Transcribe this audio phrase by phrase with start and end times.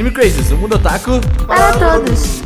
[0.00, 2.40] Anime Crazes, o mundo otaku Para todos.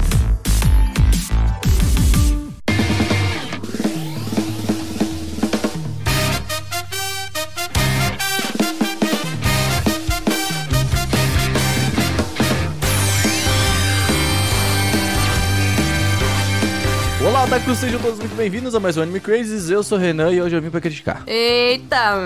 [17.25, 19.71] Olá, otaku, sejam todos muito bem-vindos a mais um Anime Crazes.
[19.71, 21.23] Eu sou o Renan e hoje eu vim pra criticar.
[21.25, 22.18] Eita.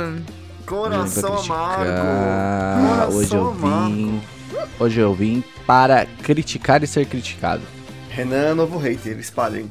[0.65, 1.85] Coração amargo.
[1.85, 3.09] criticar.
[3.11, 4.38] Hoje eu Coração vim.
[4.79, 7.63] Hoje eu vim para criticar e ser criticado.
[8.11, 9.69] Renan, novo hater, espalhem.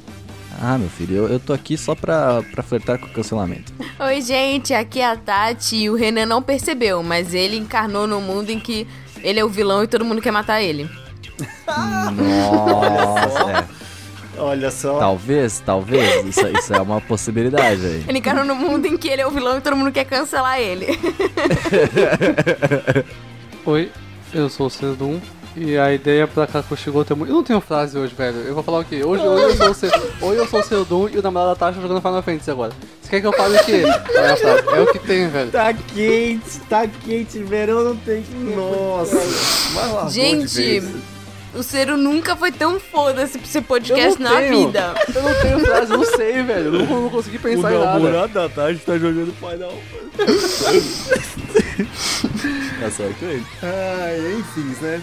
[0.61, 3.71] Ah, meu filho, eu, eu tô aqui só pra, pra flertar com o cancelamento.
[3.99, 8.21] Oi, gente, aqui é a Tati e o Renan não percebeu, mas ele encarnou num
[8.21, 8.87] mundo em que
[9.21, 10.89] ele é o vilão e todo mundo quer matar ele.
[12.15, 13.77] Nossa, é.
[14.39, 14.99] Olha só.
[14.99, 16.25] Talvez, talvez.
[16.25, 18.05] Isso, isso é uma possibilidade aí.
[18.07, 20.59] Ele encarnou num mundo em que ele é o vilão e todo mundo quer cancelar
[20.59, 20.87] ele.
[23.65, 23.91] Oi,
[24.33, 25.19] eu sou o Cedum
[25.55, 27.31] e a ideia pra Kakushigoto é muito.
[27.31, 28.37] Eu não tenho frase hoje, velho.
[28.39, 29.03] Eu vou falar o quê?
[29.03, 29.87] Hoje, hoje eu sou o Ce...
[30.21, 32.73] Hoje eu sou o Cedum e o namorado da Tasha jogando Final Fantasy agora.
[33.01, 33.83] Você quer que eu fale o quê?
[34.17, 34.77] É?
[34.77, 35.51] É o que tem, velho.
[35.51, 38.35] Tá quente, tá quente, verão não tem que.
[38.35, 39.15] Nossa.
[39.73, 40.83] Mas gente,
[41.55, 44.67] o Cero nunca foi tão foda-se pra ser Eu podcast na tenho.
[44.67, 44.93] vida.
[45.15, 46.65] Eu não tenho frase, eu não sei, velho.
[46.75, 48.27] Eu não, não consegui pensar em nada.
[48.27, 49.73] da tarde tá jogando Final
[52.79, 53.45] Tá certo ele.
[53.61, 55.01] Ai, enfim, né?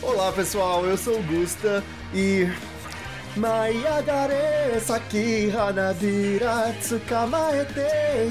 [0.00, 1.82] Olá, pessoal, eu sou o Gusta
[2.14, 2.48] e...
[3.34, 7.80] Maiagare saki hanabira tsukamaete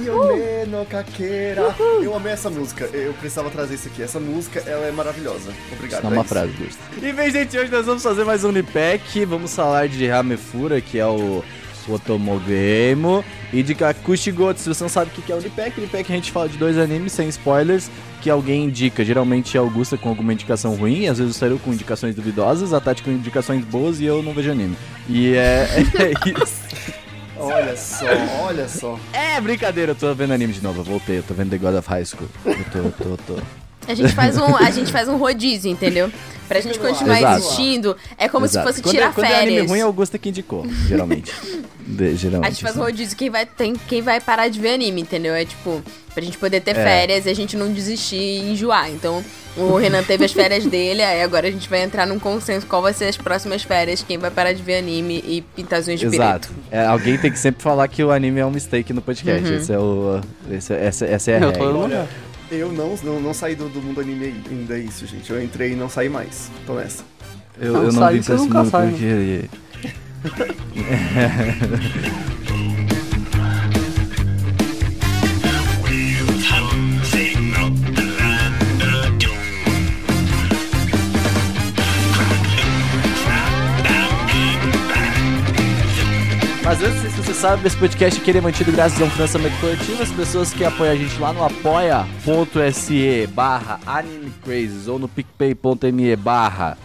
[0.05, 1.75] yome no kakera.
[2.03, 4.03] Eu amei essa música, eu precisava trazer isso aqui.
[4.03, 5.51] Essa música, ela é maravilhosa.
[5.71, 6.01] Obrigado.
[6.01, 6.29] Isso não é uma isso.
[6.29, 6.79] frase, Gusto.
[7.01, 9.25] E bem, gente, hoje nós vamos fazer mais um Unipack.
[9.25, 11.43] Vamos falar de Hamefura, que é o
[11.89, 13.75] Otomogame, e de.
[14.55, 16.77] Se você não sabe o que é o Unipack, Unipack a gente fala de dois
[16.77, 17.89] animes sem spoilers,
[18.21, 19.03] que alguém indica.
[19.03, 22.79] Geralmente é Augusta com alguma indicação ruim, às vezes o Saru com indicações duvidosas, a
[22.79, 24.77] Tati com indicações boas e eu não vejo anime.
[25.09, 25.67] E é,
[25.99, 26.61] é isso.
[27.37, 28.05] Olha só,
[28.43, 28.99] olha só.
[29.11, 31.75] É brincadeira, eu tô vendo anime de novo, eu voltei, eu tô vendo The God
[31.75, 32.29] of High School.
[32.45, 33.60] Eu tô, eu tô, eu tô.
[33.87, 36.11] A gente faz um, a gente faz um rodízio, entendeu?
[36.47, 37.39] Pra gente continuar Exato.
[37.39, 38.67] existindo, é como Exato.
[38.67, 39.69] se fosse quando, tirar é, quando é anime férias.
[39.69, 41.31] ruim, é Augusta que indicou, geralmente.
[41.87, 42.47] De- geralmente.
[42.47, 42.91] A gente faz um assim.
[42.91, 45.33] rodízio, quem vai, tem, quem vai parar de ver anime, entendeu?
[45.33, 45.81] É tipo,
[46.13, 46.83] pra gente poder ter É.
[46.83, 48.89] férias e a gente não desistir e enjoar.
[48.91, 49.23] Então,
[49.57, 52.81] o Renan teve as férias dele, aí agora a gente vai entrar num consenso qual
[52.81, 55.99] vai ser as próximas férias, quem vai parar de ver anime e pintar as unhas
[56.01, 56.49] de Exato.
[56.69, 59.49] É, alguém tem que sempre falar que o anime é um mistake no podcast.
[59.49, 59.57] Uhum.
[59.57, 60.21] Esse é o.
[60.51, 62.07] Esse, essa, essa é a regra.
[62.51, 65.31] Eu não, não, não saí do, do mundo anime ainda, é isso, gente.
[65.31, 66.49] Eu entrei e não saí mais.
[66.65, 67.03] Tô nessa.
[67.59, 69.49] Eu, Não, eu não sai, vim você pra esse nunca mundo sai, porque.
[86.63, 90.03] Mas antes, se você sabe, esse podcast aqui é mantido graças a um financiamento coletivo.
[90.03, 96.77] As pessoas que apoiam a gente lá no apoia.se barra animecrazes ou no picpay.me barra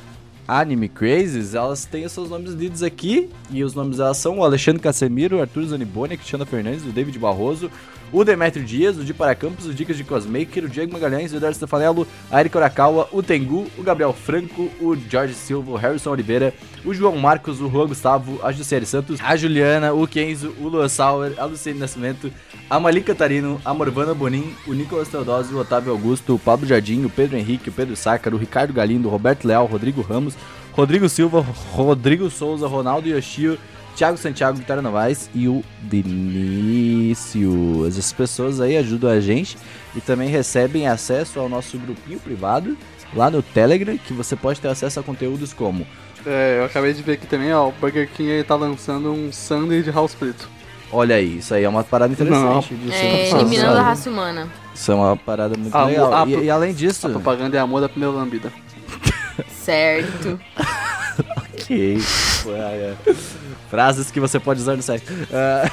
[0.48, 3.28] Anime Crazes, elas têm os seus nomes lidos aqui.
[3.50, 6.90] E os nomes delas são o Alexandre Casemiro, o Arthur Zaniboni, a Cristiana Fernandes, o
[6.90, 7.70] David Barroso,
[8.12, 11.56] o Demetrio Dias, o Di Paracampos, o Dicas de Cosmaker, o Diego Magalhães, o Eduardo
[11.56, 16.54] Stefanello, a Erika Orakawa, o Tengu, o Gabriel Franco, o Jorge Silva, o Harrison Oliveira,
[16.84, 20.88] o João Marcos, o Juan Gustavo, a Jussiele Santos, a Juliana, o Kenzo, o Lua
[20.88, 22.32] Sauer, a Luciene Nascimento,
[22.68, 27.04] a Mali Catarino, a Morvana Bonin, o Nicolas Teodosio, o Otávio Augusto, o Pablo Jardim,
[27.04, 30.34] o Pedro Henrique, o Pedro Sácaro, o Ricardo Galindo, o Roberto Leal, o Rodrigo Ramos,
[30.72, 31.40] Rodrigo Silva,
[31.72, 33.58] Rodrigo Souza, Ronaldo Yoshio,
[33.96, 37.88] Thiago Santiago, Vitória Novaes e o Vinícius.
[37.98, 39.56] Essas pessoas aí ajudam a gente
[39.94, 42.76] e também recebem acesso ao nosso grupinho privado
[43.14, 45.86] lá no Telegram, que você pode ter acesso a conteúdos como
[46.26, 47.68] É, eu acabei de ver aqui também, ó.
[47.68, 50.48] O Burger King ele tá lançando um sundae de house preto.
[50.92, 52.74] Olha aí, isso aí é uma parada interessante.
[52.74, 53.46] de ser É, falado.
[53.46, 54.48] eliminando a raça humana.
[54.74, 56.12] Isso é uma parada muito Ah, legal.
[56.14, 57.06] a- e, e além disso.
[57.06, 58.52] A propaganda é amor da primeira lambida.
[59.50, 60.38] Certo.
[61.58, 61.98] Ok.
[62.46, 62.94] Ué, é.
[63.68, 65.04] Frases que você pode usar no site.
[65.32, 65.70] Ah,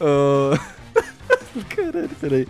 [0.00, 0.80] oh.
[1.68, 2.46] Caralho, peraí.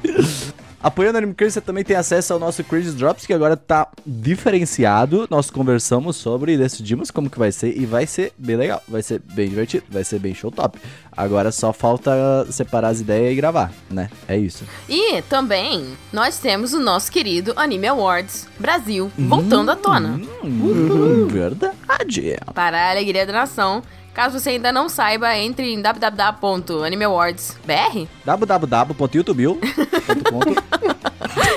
[0.83, 3.89] Apoiando o Anime Crazy, você também tem acesso ao nosso Crazy Drops, que agora tá
[4.07, 5.27] diferenciado.
[5.29, 7.77] Nós conversamos sobre e decidimos como que vai ser.
[7.77, 10.79] E vai ser bem legal, vai ser bem divertido, vai ser bem show top.
[11.15, 12.11] Agora só falta
[12.51, 14.09] separar as ideias e gravar, né?
[14.27, 14.65] É isso.
[14.89, 20.19] E também nós temos o nosso querido Anime Awards Brasil voltando à tona.
[20.43, 22.39] Hum, verdade.
[22.55, 23.83] Para a alegria da nação.
[24.15, 29.61] Caso você ainda não saiba, entre em www.animeawards.br www.youtube.com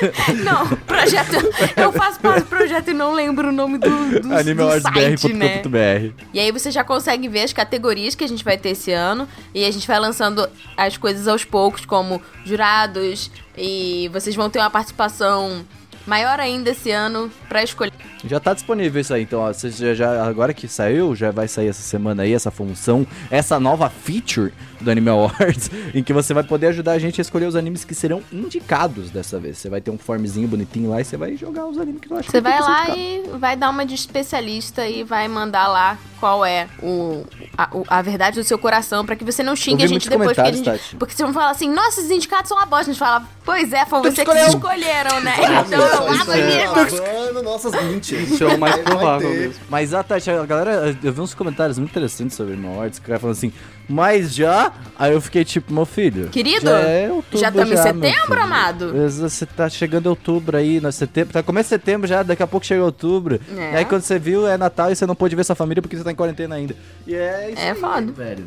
[0.44, 1.36] Não, projeto.
[1.76, 4.40] Eu faço parte do projeto e não lembro o nome do, do, do site, né?
[4.40, 6.24] animeawardsbr.com.br.
[6.34, 9.28] E aí você já consegue ver as categorias que a gente vai ter esse ano.
[9.54, 13.32] E a gente vai lançando as coisas aos poucos, como jurados.
[13.58, 15.66] E vocês vão ter uma participação
[16.06, 17.94] maior ainda esse ano pra escolher.
[18.26, 21.48] Já tá disponível isso aí, então ó, você já, já- agora que saiu, já vai
[21.48, 26.34] sair essa semana aí essa função, essa nova feature do Anime Awards, em que você
[26.34, 29.58] vai poder ajudar a gente a escolher os animes que serão indicados dessa vez.
[29.58, 32.16] Você vai ter um formzinho bonitinho lá e você vai jogar os animes que tu
[32.16, 33.00] acha Você vai lá indicado.
[33.36, 37.26] e vai dar uma de especialista e vai mandar lá qual é o,
[37.58, 40.30] a, o- a verdade do seu coração pra que você não xingue a gente depois.
[40.30, 40.96] Porque, a gente, Tati.
[40.96, 42.90] porque vocês vão falar assim, nossa, esses indicados são uma bosta.
[42.90, 45.34] A gente fala, pois é, foram vocês que escolheram, né?
[45.68, 46.76] Então isso aí, mesmo.
[46.76, 48.13] lavando nossas mentes.
[48.14, 49.56] Isso é o mais provável mesmo.
[49.70, 53.08] Mas a Tati, a galera, eu vi uns comentários muito interessantes sobre Awards, que o
[53.08, 53.52] cara falando assim,
[53.88, 54.72] mas já?
[54.98, 56.30] Aí eu fiquei tipo, meu filho.
[56.30, 58.94] Querido, já é outubro já estamos em meu setembro, amado?
[59.10, 62.66] Você tá chegando outubro aí, nós setembro, tá começo de setembro já, daqui a pouco
[62.66, 63.40] chega outubro.
[63.58, 63.74] É.
[63.74, 65.98] E aí quando você viu é Natal e você não pôde ver sua família porque
[65.98, 66.76] você tá em quarentena ainda.
[67.06, 68.12] E é isso É aí, foda.
[68.12, 68.46] velho.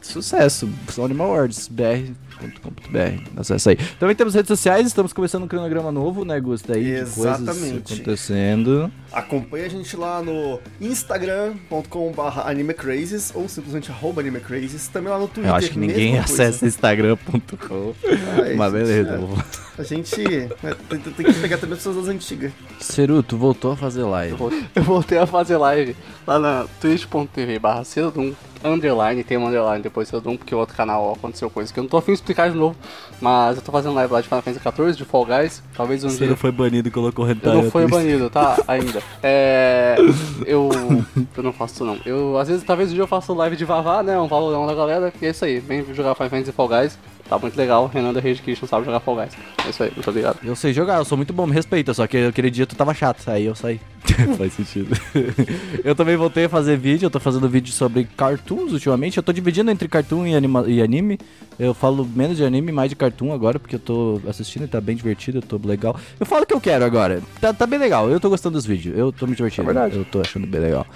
[0.00, 0.68] Sucesso.
[0.92, 1.68] São Animal Awards,
[2.40, 3.40] br.com.br.
[3.40, 3.76] Acessa aí.
[3.98, 6.72] Também temos redes sociais, estamos começando um cronograma novo, né, Gusto?
[6.72, 7.94] Aí, de coisas Exatamente.
[7.94, 8.90] acontecendo.
[9.12, 14.88] Acompanhe a gente lá no instagram.com.br animecrazes ou simplesmente arroba animecrazes.
[14.88, 15.50] Também lá no Twitter.
[15.50, 17.94] Eu acho que ninguém acessa instagram.com.
[18.42, 19.10] Ai, Mas beleza.
[19.14, 19.18] é.
[19.18, 19.38] vou-
[19.78, 20.48] A gente é,
[20.88, 22.50] tem, tem que pegar também as pessoas das antigas.
[22.80, 24.32] Ceru, tu voltou a fazer live.
[24.32, 25.94] Eu vol- Eu voltei a fazer live
[26.26, 27.84] lá na twitch.tv barra
[28.72, 31.88] underline, tem um underline depois Cedum, porque o outro canal aconteceu coisa que eu não
[31.88, 32.76] tô afim de explicar de novo,
[33.20, 36.08] mas eu tô fazendo live lá de Final Fantasy XIV, de Fall Guys, talvez um
[36.08, 36.18] dia...
[36.18, 37.52] Ceru foi banido e colocou hentai.
[37.52, 37.98] Eu não fui Twitter.
[37.98, 38.56] banido, tá?
[38.68, 39.02] Ainda.
[39.22, 39.96] É.
[40.44, 40.68] Eu.
[41.36, 41.98] Eu não faço não.
[42.04, 44.18] Eu, às vezes, talvez um dia eu faça live de Vavá, né?
[44.18, 45.12] Um valorão da galera.
[45.20, 45.58] E é isso aí.
[45.58, 46.98] Vem jogar Final Fantasy e Fall Guys.
[47.28, 47.90] Tá muito legal.
[47.92, 49.32] Renan da Rede Christian sabe jogar Fall Guys.
[49.64, 49.90] É isso aí.
[49.94, 50.38] Muito obrigado.
[50.44, 52.94] Eu sei jogar, eu sou muito bom, me respeita, só que aquele dia tu tava
[52.94, 53.80] chato, aí eu saí.
[54.38, 54.96] Faz sentido.
[55.82, 59.16] eu também voltei a fazer vídeo, eu tô fazendo vídeo sobre cartoons ultimamente.
[59.16, 61.18] Eu tô dividindo entre cartoon e, anima e anime.
[61.58, 64.80] Eu falo menos de anime, mais de cartoon agora, porque eu tô assistindo e tá
[64.80, 65.98] bem divertido, eu tô legal.
[66.20, 67.20] Eu falo o que eu quero agora.
[67.40, 69.68] Tá, tá bem legal, eu tô gostando dos vídeos, eu tô me divertindo.
[69.68, 69.96] É verdade.
[69.96, 70.86] Eu tô achando bem legal.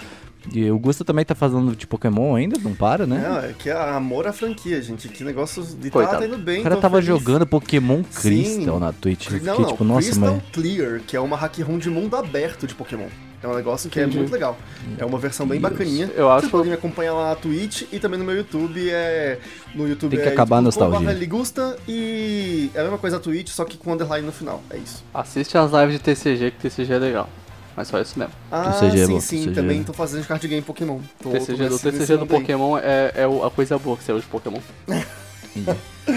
[0.52, 3.24] E o Gusta também tá fazendo de Pokémon ainda, não para, né?
[3.28, 5.08] Não, é que é amor à franquia, gente.
[5.08, 6.18] Que negócio de tá, Coitado.
[6.18, 6.60] tá indo bem.
[6.60, 7.06] o cara tava feliz.
[7.06, 8.20] jogando Pokémon Sim.
[8.20, 9.26] Crystal na Twitch.
[9.26, 10.42] Eu Não, fiquei não, tipo, nossa, Crystal mas.
[10.52, 13.06] Clear, que é uma hack room de mundo aberto de Pokémon.
[13.42, 14.16] É um negócio que Entendi.
[14.16, 14.58] é muito legal.
[14.98, 16.10] É uma versão bem bacaninha.
[16.14, 18.90] Eu acho- Vocês podem me acompanhar lá na Twitch e também no meu YouTube.
[18.90, 19.38] É...
[19.74, 21.10] No YouTube Tem que é acabar a nostalgia.
[21.12, 24.62] Ligusta e é a mesma coisa na Twitch, só que com underline no final.
[24.68, 25.02] É isso.
[25.14, 27.30] Assiste as lives de TCG, que TCG é legal.
[27.76, 28.34] Mas só isso mesmo.
[28.50, 29.36] Ah, TCG é sim, bom, sim.
[29.38, 29.54] TCG.
[29.54, 30.98] Também tô fazendo card game Pokémon.
[31.22, 32.26] Tô, TCG tô do, nesse- TCG do.
[32.26, 34.60] Pokémon é, é a coisa boa que saiu de Pokémon.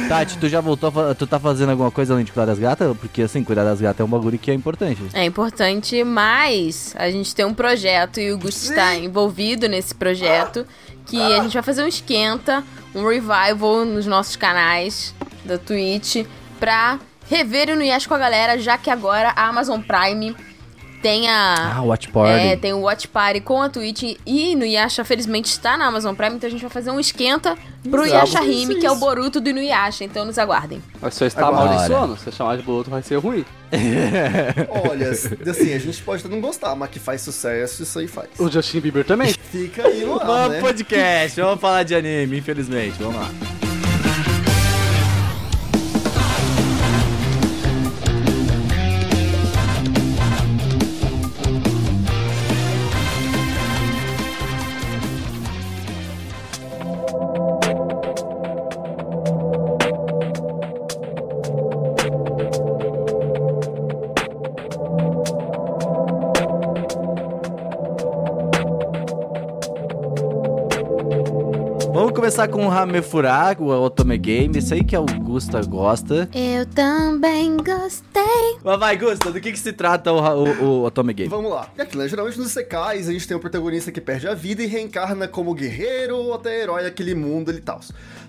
[0.08, 2.96] Tati, tu já voltou a Tu tá fazendo alguma coisa além de cuidar das gatas?
[2.98, 5.02] Porque assim, cuidar das gatas é um bagulho que é importante.
[5.14, 10.66] É importante, mas a gente tem um projeto e o Gusto está envolvido nesse projeto.
[11.06, 12.64] Que a gente vai fazer um esquenta,
[12.96, 15.14] um revival nos nossos canais
[15.44, 16.26] da Twitch
[16.60, 16.98] pra
[17.30, 20.34] rever o Nuyasha com a galera, já que agora a Amazon Prime
[21.04, 21.76] tem a.
[21.76, 22.48] Ah, Watch Party.
[22.48, 26.16] É, tem o Watch Party com a Twitch e no Yasha, felizmente, está na Amazon
[26.16, 27.58] Prime, então a gente vai fazer um esquenta
[27.92, 28.16] pro Exato.
[28.16, 29.04] Yasha Isso, que é o.
[29.04, 30.82] Boruto do Inuyasha, então nos aguardem.
[31.02, 31.72] Mas você está Agora.
[31.72, 32.16] amaldiçoando.
[32.16, 33.44] Se você chamar de Boruto vai ser ruim.
[34.90, 38.30] Olha, assim, a gente pode não gostar, mas que faz sucesso, isso aí faz.
[38.40, 39.34] O Justin Bieber também.
[39.52, 40.62] Fica aí no ar, Vamos né?
[40.62, 42.96] podcast, vamos falar de anime, infelizmente.
[42.98, 43.63] Vamos lá.
[72.34, 74.58] Começar com o Hamefura, o Otome Game.
[74.58, 76.28] Esse aí que a Augusta gosta.
[76.34, 78.58] Eu também gostei.
[78.64, 81.30] Mas vai, Gusta, do que, que se trata o, o, o Otome Game?
[81.30, 81.70] Vamos lá.
[81.78, 82.08] E aqui, né?
[82.08, 85.54] Geralmente nos secais a gente tem um protagonista que perde a vida e reencarna como
[85.54, 87.82] guerreiro ou até herói daquele mundo e tal.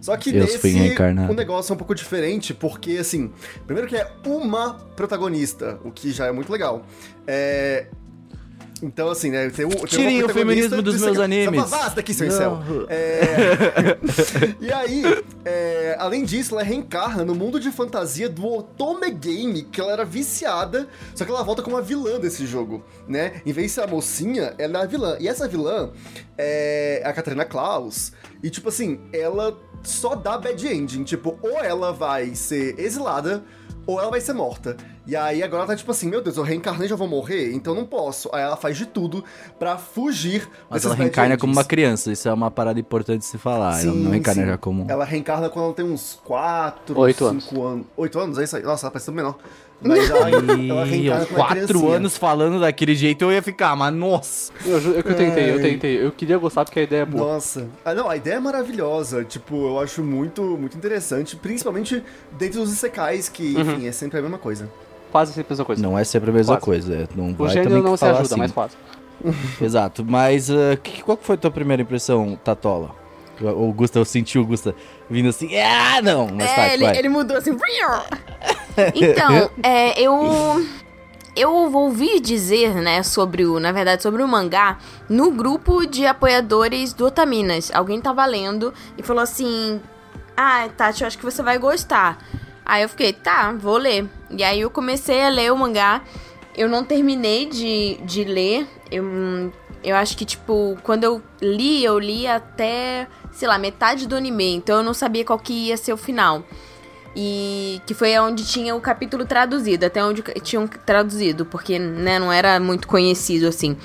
[0.03, 1.33] Só que Eu nesse fui reencarnado.
[1.33, 3.33] o negócio é um pouco diferente, porque assim,
[3.67, 6.85] primeiro que é uma protagonista, o que já é muito legal.
[7.27, 7.87] É.
[8.83, 9.49] Então, assim, né?
[9.51, 11.71] Tem, um, tem Tirem o feminismo dos meus seca- animes.
[11.71, 12.59] Vaza daqui, seu incel.
[12.89, 13.97] É...
[14.61, 15.03] e aí,
[15.45, 20.05] é, além disso, ela reencarna no mundo de fantasia do Otome Game, que ela era
[20.05, 23.41] viciada, só que ela volta como a vilã desse jogo, né?
[23.47, 25.17] Em vez de ser a mocinha, ela é a vilã.
[25.21, 25.91] E essa vilã
[26.37, 28.13] é a Katarina Klaus.
[28.43, 31.05] E, tipo assim, ela só dá bad ending.
[31.05, 33.45] Tipo, ou ela vai ser exilada,
[33.87, 34.77] ou ela vai ser morta.
[35.07, 37.53] E aí agora ela tá tipo assim, meu Deus, eu reencarnei e já vou morrer?
[37.53, 38.31] Então não posso.
[38.33, 39.25] Aí ela faz de tudo
[39.59, 43.39] pra fugir Mas ela reencarna como uma criança, isso é uma parada importante de se
[43.39, 43.83] falar.
[43.83, 44.49] ela não reencarna sim.
[44.49, 44.87] já como.
[44.89, 47.87] Ela reencarna quando ela tem uns 4, Oito 5 anos.
[47.97, 48.63] 8 anos, é isso aí.
[48.63, 49.37] Nossa, ela parece tão menor.
[49.87, 53.93] Mas ela, ela reencarna como uma quatro anos falando daquele jeito eu ia ficar, mas
[53.95, 54.53] nossa.
[54.65, 56.07] Eu, eu, que eu tentei, eu tentei.
[56.07, 57.35] Eu queria gostar porque a ideia é boa.
[57.35, 57.69] Nossa.
[57.85, 59.25] Ah, não, a ideia é maravilhosa.
[59.25, 63.61] Tipo, eu acho muito, muito interessante, principalmente dentro dos Isekais, que, Uhum.
[63.61, 64.71] enfim, é sempre a mesma coisa.
[65.13, 65.83] Quase sempre a mesma coisa.
[65.83, 66.65] Não é sempre a mesma Quase.
[66.65, 66.95] coisa.
[66.95, 68.39] é, Não o vai gênero também não que se falar ajuda, assim.
[68.41, 68.75] mas quase.
[69.63, 72.91] Exato, mas ah, que- qual foi a tua primeira impressão, Tatola?
[73.41, 74.75] O Gusta, eu senti o Gusta
[75.11, 76.99] vindo assim, ah, não, mas é, tá, ele, vai.
[76.99, 77.57] ele mudou assim.
[78.95, 80.67] Então, é, eu.
[81.37, 83.59] Eu ouvi dizer, né, sobre o.
[83.59, 87.73] Na verdade, sobre o mangá no grupo de apoiadores do Otaminas.
[87.75, 89.81] Alguém tava lendo e falou assim:
[90.37, 92.19] Ah, Tati, eu acho que você vai gostar.
[92.65, 94.09] Aí eu fiquei, tá, vou ler.
[94.31, 96.03] E aí eu comecei a ler o mangá.
[96.57, 98.67] Eu não terminei de, de ler.
[98.91, 104.17] Eu, eu acho que, tipo, quando eu li, eu li até, sei lá, metade do
[104.17, 104.55] anime.
[104.55, 106.45] Então eu não sabia qual que ia ser o final.
[107.17, 112.33] E que foi onde tinha o capítulo traduzido, até onde tinham traduzido, porque, né, não
[112.33, 113.77] era muito conhecido, assim.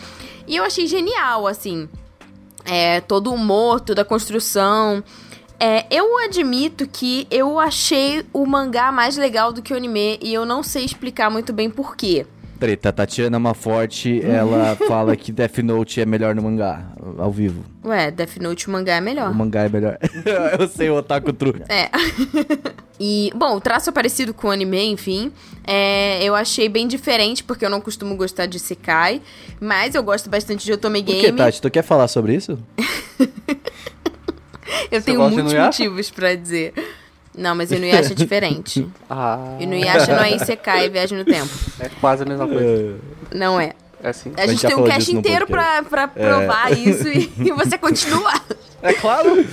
[0.48, 1.88] E eu achei genial, assim.
[2.66, 5.04] É, todo o humor, toda a construção.
[5.60, 10.34] É, eu admito que eu achei o mangá mais legal do que o anime e
[10.34, 11.98] eu não sei explicar muito bem por
[12.60, 17.64] Treta, Tatiana Maforte, ela fala que Death Note é melhor no mangá, ao vivo.
[17.86, 19.32] Ué, Death Note o mangá é melhor.
[19.32, 19.98] O mangá é melhor.
[20.60, 21.64] eu sei, o Otaku True.
[21.70, 21.90] É.
[23.00, 25.32] e, bom, o traço é parecido com o anime, enfim.
[25.66, 29.22] É, eu achei bem diferente, porque eu não costumo gostar de Sekai.
[29.60, 31.38] Mas eu gosto bastante de Otome Por que, Game.
[31.38, 31.62] Tati?
[31.62, 32.60] Tu quer falar sobre isso?
[34.92, 36.74] eu tenho gosta de muitos motivos pra dizer.
[37.40, 38.88] Não, mas Inuyasha é diferente.
[39.10, 41.50] Ah, Inuyasha não é Isekai, é viagem no tempo.
[41.80, 42.96] é quase a mesma coisa.
[43.34, 43.72] Não é.
[44.04, 44.32] É assim.
[44.38, 48.32] A gente gente tem um cast inteiro pra, pra provar isso e, e você continua.
[48.82, 49.46] É claro.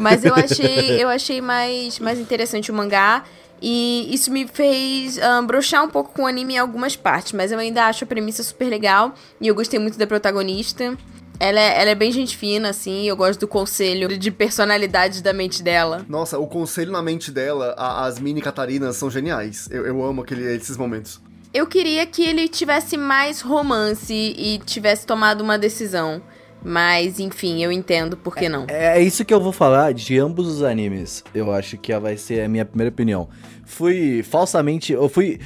[0.00, 3.24] Mas eu achei, eu achei mais, mais interessante o mangá.
[3.60, 7.32] E isso me fez ahn, broxar um pouco com o anime em algumas partes.
[7.32, 9.14] Mas eu ainda acho a premissa super legal.
[9.40, 10.96] E eu gostei muito da protagonista.
[11.40, 13.08] Ela é, ela é bem gente fina, assim.
[13.08, 16.04] Eu gosto do conselho de personalidade da mente dela.
[16.06, 19.66] Nossa, o conselho na mente dela, a- as mini Catarinas são geniais.
[19.70, 21.18] Eu, eu amo aquele, esses momentos.
[21.52, 26.20] Eu queria que ele tivesse mais romance e tivesse tomado uma decisão.
[26.62, 28.66] Mas, enfim, eu entendo por que não.
[28.68, 31.24] É isso que eu vou falar de ambos os animes.
[31.34, 33.30] Eu acho que vai ser a minha primeira opinião.
[33.64, 34.92] Fui falsamente.
[34.92, 35.40] Eu fui.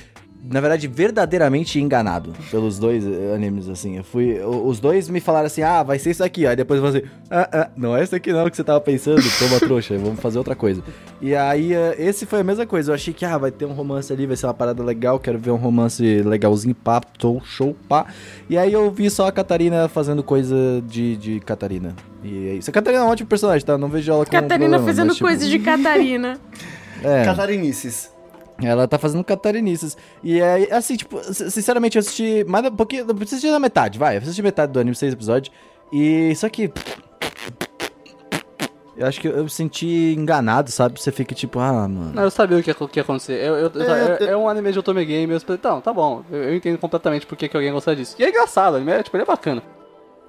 [0.46, 3.96] Na verdade, verdadeiramente enganado pelos dois eh, animes, assim.
[3.96, 4.38] Eu fui.
[4.40, 6.46] Os dois me falaram assim: ah, vai ser isso aqui.
[6.46, 8.80] Aí depois eu falei assim: ah, ah, não é isso aqui não que você tava
[8.80, 10.82] pensando, toma trouxa, vamos fazer outra coisa.
[11.20, 12.90] E aí, eh, esse foi a mesma coisa.
[12.90, 15.38] Eu achei que, ah, vai ter um romance ali, vai ser uma parada legal, quero
[15.38, 18.06] ver um romance legalzinho, pá, tô, show, pá.
[18.48, 21.94] E aí eu vi só a Catarina fazendo coisa de, de Catarina.
[22.22, 22.68] E é isso.
[22.68, 23.78] A Catarina é um ótimo personagem, tá?
[23.78, 26.38] Não vejo ela como um Catarina problema, fazendo mas, tipo, coisas de Catarina.
[27.02, 28.13] É, Catarinices.
[28.62, 29.96] Ela tá fazendo catarinices.
[30.22, 33.06] E é assim, tipo, sinceramente, eu assisti mais um pouquinho.
[33.08, 34.16] Eu assisti na metade, vai.
[34.16, 35.54] Eu assisti metade do anime, seis episódios.
[35.92, 36.72] E só que.
[38.96, 41.00] Eu acho que eu me senti enganado, sabe?
[41.00, 42.12] Você fica tipo, ah, mano.
[42.14, 43.32] Não, eu sabia o que ia, que ia acontecer.
[43.44, 45.32] Eu, eu- É, é, é um anime de Otome Game.
[45.32, 46.22] Eu falei, então, tá bom.
[46.30, 48.14] Eu, eu entendo completamente por que, que alguém gosta disso.
[48.20, 49.62] E é engraçado, o anime é, tipo, ele é bacana.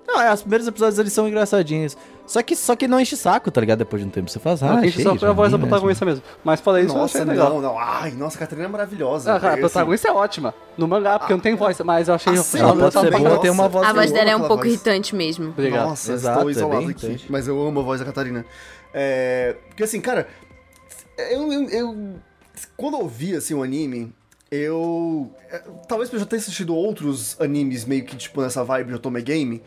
[0.08, 1.98] Não, é, os primeiros episódios eles são engraçadinhos.
[2.28, 3.80] Só que, só que não enche saco, tá ligado?
[3.80, 4.30] Depois de um tempo.
[4.30, 6.24] Você faz, ah, Ah, achei, só foi a voz da protagonista mesmo.
[6.44, 7.50] Mas falei isso, eu Nossa, achei legal.
[7.50, 7.78] não, não.
[7.80, 9.34] Ai, nossa, a Catarina é maravilhosa.
[9.36, 10.54] Ah, cara, a Eu, assim, protagonista é ótima.
[10.78, 12.34] No mangá, porque não tem voz, mas eu achei.
[12.34, 13.42] Ah, sim, Ela Ela pode tá ser boa, nossa.
[13.42, 14.68] tem uma voz A voz dela é um pouco voz.
[14.68, 15.50] irritante mesmo.
[15.50, 15.90] Obrigado.
[15.90, 17.06] Nossa, Exato, estou é isolado bem aqui.
[17.06, 17.32] irritante.
[17.32, 18.46] Mas eu amo a voz da Catarina.
[18.94, 20.28] É, porque assim, cara,
[21.18, 22.16] eu, eu, eu-
[22.78, 24.14] Quando eu vi assim, o anime,
[24.50, 25.30] eu.
[25.52, 29.22] é, Talvez eu já ter assistido outros animes meio que tipo nessa vibe de Otome
[29.22, 29.62] Game.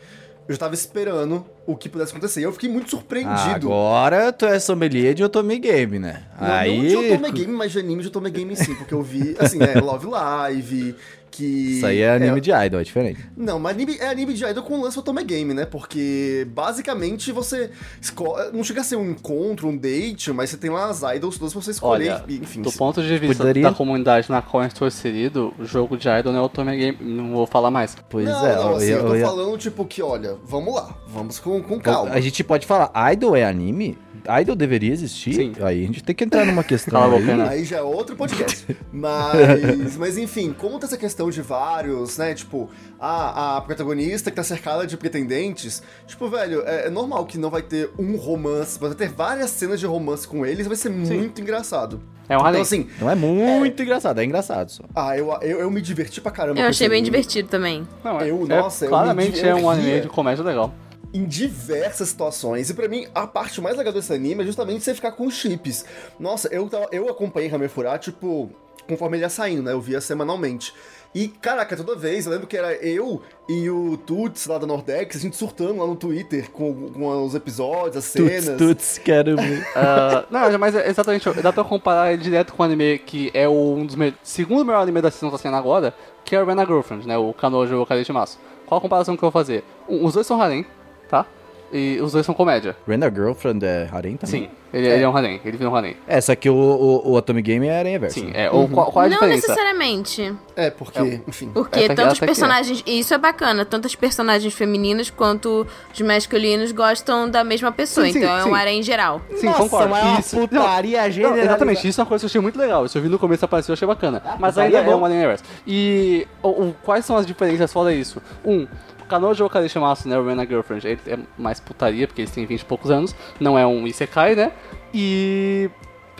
[0.49, 2.39] Eu já tava esperando o que pudesse acontecer.
[2.39, 3.67] E eu fiquei muito surpreendido.
[3.67, 6.23] Agora tu é sommelier de Otome Game, né?
[6.41, 6.75] Não, Aí.
[6.75, 9.59] não de Otome Game, mas de anime de Otome Game sim, porque eu vi, assim,
[9.61, 10.95] é Love Live,
[11.29, 11.77] que...
[11.77, 13.19] Isso aí é anime de idol, é diferente.
[13.35, 15.65] Não, mas anime, é anime de idol com lance Otome Game, né?
[15.65, 17.69] Porque, basicamente, você...
[18.01, 21.37] esco- Não chega a ser um encontro, um date, mas você tem lá as idols
[21.37, 22.61] todas pra você escolher, Olha, e, enfim...
[22.61, 26.07] do ponto de vista Poderia- da comunidade na qual eu estou inserido, o jogo de
[26.09, 26.97] Idol não é Otome Game.
[27.01, 27.95] Não vou falar mais.
[28.09, 30.95] Pois não, é, não, assim, ia- eu tô ia- falando, tipo, que, olha, vamos lá,
[31.07, 32.11] vamos com, com calma.
[32.11, 33.97] A gente pode falar, idol é anime?
[34.41, 35.33] Idol deveria existir?
[35.33, 35.53] Sim.
[35.61, 37.09] Aí a gente tem que entrar numa questão aí.
[37.09, 37.47] boca, né?
[37.49, 38.65] Aí já é outro podcast.
[38.91, 42.33] Mas, mas enfim, tem essa questão de vários, né?
[42.33, 42.69] Tipo,
[42.99, 45.81] a, a protagonista que tá cercada de pretendentes.
[46.05, 49.79] Tipo, velho, é, é normal que não vai ter um romance, vai ter várias cenas
[49.79, 52.01] de romance com eles, vai ser muito engraçado.
[52.27, 52.47] É um.
[52.47, 54.83] Então, assim, Não é muito engraçado, é engraçado só.
[54.95, 56.59] ah, eu, eu, eu me diverti pra caramba.
[56.59, 57.87] Eu achei bem divertido também.
[58.03, 60.73] Não, é, eu- é- nossa, eu claramente me- é um anime de comédia legal.
[61.13, 62.69] Em diversas situações.
[62.69, 65.33] E pra mim, a parte mais legal desse anime é justamente você ficar com os
[65.35, 65.85] chips.
[66.19, 68.49] Nossa, eu, tava- eu acompanhei Hamefura, tipo,
[68.87, 69.71] conforme ele ia saindo, né?
[69.71, 70.73] Eu via semanalmente.
[71.15, 75.15] E, caraca, toda vez, eu lembro que era eu e o Tuts lá da Nordex,
[75.15, 78.45] a gente surtando lá no Twitter com, com os episódios, as cenas.
[78.45, 79.67] Tuts, tuts, quero ver.
[79.75, 83.47] Ah, não, mas é exatamente, dá pra comparar ele direto com o anime que é
[83.47, 84.13] o- um dos me...
[84.21, 87.17] segundo melhor anime da season que tá sendo agora, que é o Rena Girlfriend, né?
[87.17, 88.37] O Kanojo Karishimasu.
[88.67, 89.63] Qual a comparação que eu vou fazer?
[89.87, 90.63] Um, Os dois são harem,
[91.09, 91.25] tá?
[91.71, 92.75] E os dois são comédia.
[92.87, 94.41] Render Girlfriend é harem também?
[94.45, 95.95] Sim, ele é, ele é um harem, ele vira um harem.
[96.07, 98.19] É, só que o, o, o Atomic Game é aranha verso.
[98.19, 98.49] Sim, é.
[98.49, 99.47] O, qual, qual é a não diferença?
[99.49, 100.33] necessariamente.
[100.55, 101.51] É, porque, enfim.
[101.53, 102.25] Porque Essa aqui- tantos é.
[102.25, 102.83] personagens.
[102.87, 108.07] E isso é bacana, tanto as personagens femininas quanto os masculinos gostam da mesma pessoa.
[108.07, 108.49] Sim, sim, então é sim.
[108.49, 109.21] um harém geral.
[109.35, 109.89] Sim, Nossa, concordo.
[109.89, 111.49] mas é uma Isso- putaria não, generalizada.
[111.51, 112.83] exatamente, isso é uma coisa que eu achei muito legal.
[112.83, 114.23] Isso eu vi no começo apareceu, eu achei bacana.
[114.39, 115.01] Mas isso aí ainda é é, bom.
[115.01, 115.43] um anime reverso.
[115.67, 118.19] E o, o- quais são as diferenças fora isso?
[118.43, 118.65] Um,
[119.09, 122.65] Kanojo Karishimasu, né, o Rena Girlfriend, ele é mais putaria, porque eles têm 20 e
[122.65, 124.53] poucos anos, não é um Isekai, né?
[124.93, 125.69] E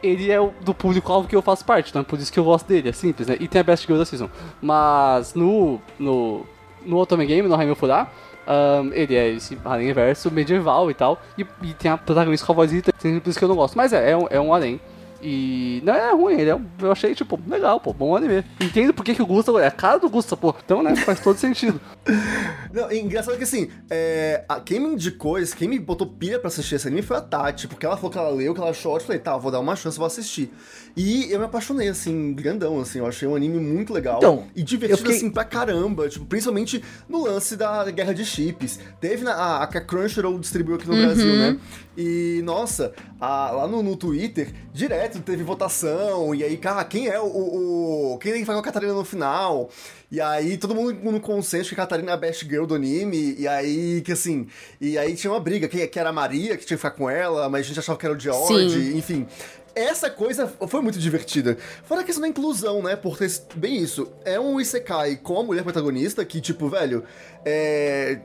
[0.01, 2.67] ele é do público-alvo que eu faço parte, então é por isso que eu gosto
[2.67, 3.38] dele, é simples, né?
[3.39, 4.29] E tem a Best Girl da Season.
[4.62, 6.46] Mas no, no,
[6.86, 8.08] no Otome Game, no Raimel Fura,
[8.48, 12.53] ahn, ele é esse harém verso medieval e tal, e, e tem a protagonista com
[12.53, 13.75] a vozita, por isso que eu não gosto.
[13.77, 14.79] Mas é, é um, é um harém.
[15.21, 18.43] E não é ruim, ele é, eu achei, tipo, legal, pô, bom anime.
[18.59, 20.55] Entendo porque que o Gusta é a cara do Gusta, pô.
[20.63, 21.79] Então, né, faz todo sentido.
[22.71, 26.75] Não, engraçado que assim, é, a- quem me indicou, quem me botou pilha pra assistir
[26.75, 29.01] esse anime foi a Tati, porque ela falou que ela leu, que ela achou, eu
[29.01, 30.51] falei, tá, vou dar uma chance, vou assistir.
[30.95, 34.17] E eu me apaixonei, assim, grandão, assim, eu achei um anime muito legal.
[34.17, 38.79] Então, e divertido, fiquei- assim, pra caramba, tipo, principalmente no lance da guerra de chips.
[39.01, 41.57] Teve na, a, a que Crunchyroll distribuiu aqui no Brasil, né?
[41.97, 47.19] E, nossa, a- lá no, no Twitter, direto teve votação, e aí, cara, quem é
[47.19, 47.23] o.
[47.25, 49.69] o, o- quem tem que fazer a Catarina no final?
[50.11, 53.35] E aí, todo mundo no consenso que a Catarina é a best girl do anime,
[53.37, 54.48] e aí, que assim.
[54.79, 57.09] E aí tinha uma briga, quem que era a Maria, que tinha que ficar com
[57.09, 58.98] ela, mas a gente achava que era o George, Sim.
[58.98, 59.27] enfim.
[59.75, 61.55] Essa coisa foi muito divertida.
[61.83, 62.95] Fora a questão da inclusão, né?
[62.95, 64.11] Por ter bem isso.
[64.25, 67.03] É um Isekai com a mulher protagonista que, tipo, velho,
[67.45, 68.19] é.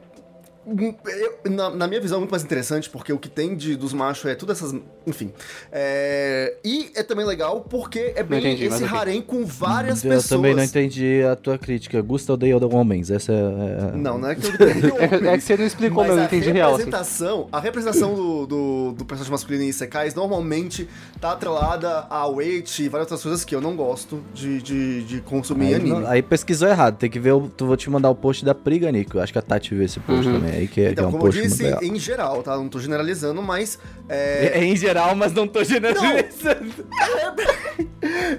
[0.66, 3.92] Eu- na, na minha visão, é muito mais interessante, porque o que tem de, dos
[3.92, 4.74] machos é tudo essas.
[5.06, 5.32] Enfim.
[5.70, 10.28] É, e é também legal porque é bem entendi, esse harém com várias eu pessoas.
[10.28, 12.00] também não entendi a tua crítica.
[12.00, 13.10] Gusta odeia homens.
[13.10, 13.36] Essa é.
[13.36, 16.22] é- Não, não é que eu odeio É que- é você não explicou, mas eu
[16.22, 16.84] a entendi real, assim.
[16.84, 20.88] representação, A representação do, do, do personagem masculino em Isekais normalmente
[21.20, 25.20] tá atrelada a weight e várias outras coisas que eu não gosto de, de, de
[25.20, 25.90] consumir Aí, anime.
[25.90, 26.96] não- aí pesquisou errado.
[26.96, 27.34] Tem que ver.
[27.56, 29.18] tu vou te mandar o post da Priga, Nico.
[29.18, 30.40] Acho que a Tati viu esse post Uhum.
[30.40, 30.53] também.
[30.54, 32.56] Aí que, é- que Então, é um como eu post disse, em geral, tá?
[32.56, 33.78] Não tô generalizando, mas.
[34.08, 36.84] É, É em geral, mas não tô generalizando.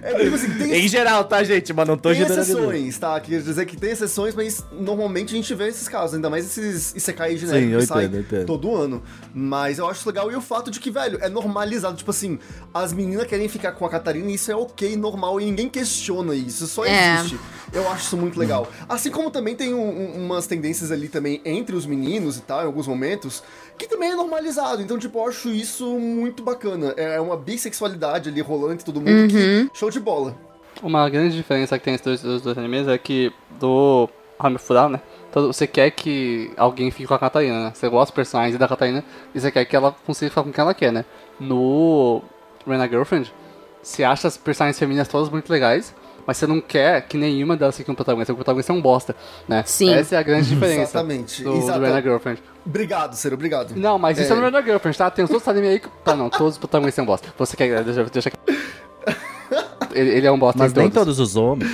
[0.02, 1.74] é tipo assim, tem, Em geral, tá, gente?
[1.74, 2.72] Mas não tô tem generalizando.
[2.74, 3.20] exceções, tá?
[3.20, 6.94] Quer dizer que tem exceções, mas normalmente a gente vê esses casos, ainda mais esses
[6.96, 8.46] Isekai Sim, genéricos eu que saem entendo, eu entendo.
[8.46, 9.04] todo ano.
[9.34, 11.96] Mas eu acho legal e o fato de que, velho, é normalizado.
[11.98, 12.40] Tipo assim,
[12.74, 16.36] as meninas querem ficar com a Catarina e isso é ok, normal, e ninguém questiona
[16.36, 17.16] isso, só É.
[17.16, 17.40] existe.
[17.74, 18.72] Eu acho isso muito legal.
[18.88, 22.62] Assim como também tem um- um- umas tendências ali também entre os meninos e tal,
[22.64, 23.44] em alguns momentos,
[23.78, 24.82] que também é normalizado.
[24.82, 26.94] Então, tipo, eu acho isso muito bacana.
[26.98, 30.36] É uma bissexualidade ali rolando entre todo mundo que show de bola.
[30.84, 35.02] Uma grande diferença que tem entre os dois, dois animes é que do Hamifura, né?
[35.32, 37.72] todo- Você quer que alguém fique com a Catarina, né?
[37.74, 40.62] Você gosta dos personagens da Catarina e você quer que ela consiga ficar com quem
[40.62, 41.06] ela quer, né?
[41.40, 42.22] No
[42.68, 43.34] Rena Girlfriend,
[43.82, 45.94] você acha as personagens femininas todas muito legais,
[46.26, 48.34] mas você não quer que nenhuma delas fique com o protagonista.
[48.34, 49.16] O protagonista é um bosta,
[49.48, 49.64] né?
[49.66, 49.94] Sim.
[49.94, 52.42] Essa é a grande diferença Exatamente, do, do exata- Rena Girlfriend.
[52.66, 53.74] Obrigado, Ciro, obrigado.
[53.76, 54.40] Não, mas isso é, É.
[54.40, 55.12] no Rena Girlfriend, tá?
[55.12, 55.88] Tem os outros animes aí que...
[56.04, 57.28] Tá, não, todos os protagonistas são bosta.
[57.38, 57.84] Você quer...
[57.84, 58.32] Deixa, deixa...
[59.94, 61.16] Ele, ele é um bosta Mas em nem todos.
[61.16, 61.72] todos os homens.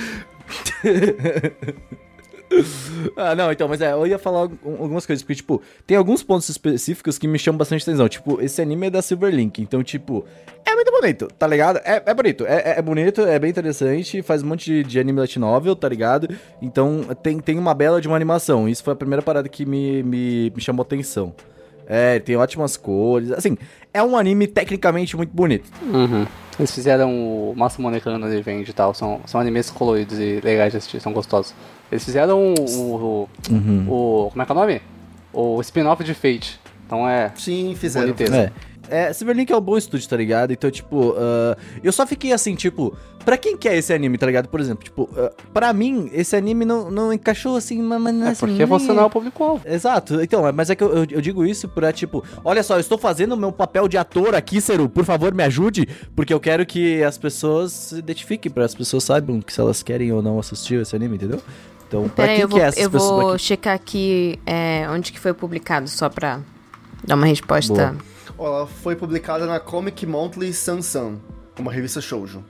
[3.16, 6.22] ah, não, então, mas é, eu ia falar algum- algumas coisas, porque, tipo, tem alguns
[6.22, 8.08] pontos específicos que me chamam bastante atenção.
[8.08, 10.24] Tipo, esse anime é da Silverlink, então, tipo,
[10.64, 11.78] é muito bonito, tá ligado?
[11.84, 15.00] É, é bonito, é, é- é bonito, é bem interessante, faz um monte de, de
[15.00, 16.28] anime light novel, tá ligado?
[16.60, 18.68] Então, tem, tem uma bela de uma animação.
[18.68, 21.34] Isso foi a primeira parada que me, me, me chamou atenção.
[21.86, 23.58] É, tem ótimas cores, assim,
[23.92, 25.68] é um anime tecnicamente muito bonito.
[25.82, 26.24] Uhum.
[26.58, 28.94] Eles fizeram o Massa Monecano Revenge e tal.
[28.94, 31.52] São, são animes coloridos e legais de assistir, são gostosos.
[31.92, 32.60] Eles fizeram o.
[32.64, 33.28] o,
[33.88, 34.80] o- como é que é o nome?
[35.32, 36.58] O spin-off de Fate.
[36.86, 37.30] Então é.
[37.36, 38.06] Sim, fizeram.
[38.08, 38.36] Boniteza.
[38.36, 38.52] É.
[38.90, 40.52] É, Silverlink é um bom estúdio, tá ligado?
[40.52, 44.48] Então, tipo, ah, eu só fiquei assim, tipo, pra quem quer esse anime, tá ligado?
[44.48, 48.28] Por exemplo, tipo, uh, pra mim, esse anime não, não encaixou assim, mas mas, É
[48.30, 49.62] assim, porque você nem- não é o público-alvo.
[49.66, 52.80] Exato, então, mas é que eu, eu- eu digo isso pra, tipo, olha só, eu
[52.80, 56.40] estou fazendo o meu papel de ator aqui, Seru, por favor, me ajude, porque eu
[56.40, 60.20] quero que as pessoas se identifiquem, pra as pessoas saibam que se elas querem ou
[60.20, 61.40] não assistir esse anime, entendeu?
[61.92, 63.22] Então, pra Peraí, quem eu que vou, é essas eu pessoas?
[63.22, 66.40] vou checar aqui é, onde que foi publicado, só pra
[67.04, 67.94] dar uma resposta.
[68.34, 68.48] Boa.
[68.50, 71.16] Ela foi publicada na Comic Monthly Sansan,
[71.58, 72.42] uma revista shoujo.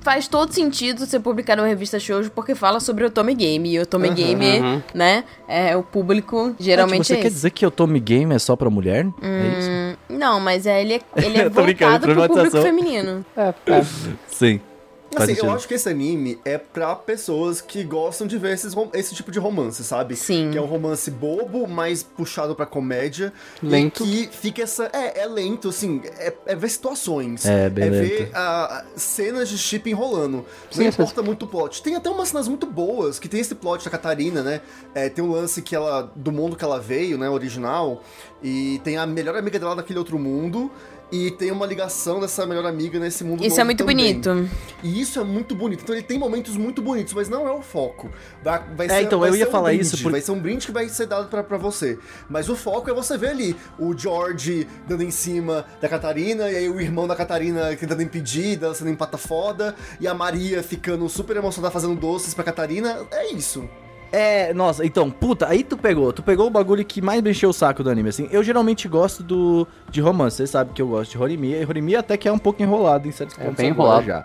[0.00, 3.68] Faz todo sentido ser publicado numa revista shoujo porque fala sobre o Otome Game.
[3.74, 4.14] E o Otome Aham.
[4.16, 4.82] Game, Uhum.
[4.94, 7.34] né, é o público tipo, geralmente você é quer esse.
[7.34, 9.06] dizer que o Tommy Game é só pra mulher?
[9.20, 9.68] É isso?
[9.70, 13.26] Hum, não, mas é, ele é, ele é voltado pro público feminino.
[13.36, 13.84] É, é.
[14.28, 14.60] Sim.
[15.16, 19.14] Assim, eu acho que esse anime é pra pessoas que gostam de ver esses, esse
[19.14, 20.14] tipo de romance, sabe?
[20.16, 20.50] Sim.
[20.52, 23.32] Que é um romance bobo, mais puxado pra comédia.
[23.62, 24.04] Lento.
[24.06, 24.90] E que fica essa.
[24.92, 26.02] É, é lento, assim.
[26.18, 27.46] É, é ver situações.
[27.46, 28.32] É, bem É ver lento.
[28.34, 30.44] ah, cenas de chip enrolando.
[30.70, 31.82] Sim, Não importa muito o plot.
[31.82, 34.60] Tem até umas cenas muito boas, que tem esse plot da Catarina, né?
[34.94, 36.12] É, tem um lance que ela.
[36.14, 37.28] do mundo que ela veio, né?
[37.30, 38.02] Original.
[38.42, 40.70] E tem a melhor amiga dela naquele outro mundo.
[41.10, 43.96] E tem uma ligação dessa melhor amiga nesse mundo Isso novo é muito também.
[43.96, 44.50] bonito.
[44.82, 45.82] E isso é muito bonito.
[45.82, 48.10] Então ele tem momentos muito bonitos, mas não é o foco.
[48.44, 50.32] Vai, vai É, ser, então, vai eu ia um falar brinde, isso por- Vai ser
[50.32, 51.98] um brinde que vai ser dado pra, pra você.
[52.28, 56.56] Mas o foco é você ver ali o George dando em cima da Catarina, e
[56.56, 61.36] aí o irmão da Catarina tentando impedir, sendo empata foda, e a Maria ficando super
[61.38, 63.06] emocionada fazendo doces pra Catarina.
[63.10, 63.66] É isso.
[64.10, 67.50] É, nossa, então, puta, aí tu pegou, tu pegou o bagulho que mais me encheu
[67.50, 68.28] o saco do anime, assim.
[68.30, 72.00] Eu geralmente gosto do de romance, você sabe que eu gosto de Horimiya, e Horimiya
[72.00, 74.06] até que é um pouco enrolado em certos É pontos bem agora enrolado.
[74.06, 74.24] já.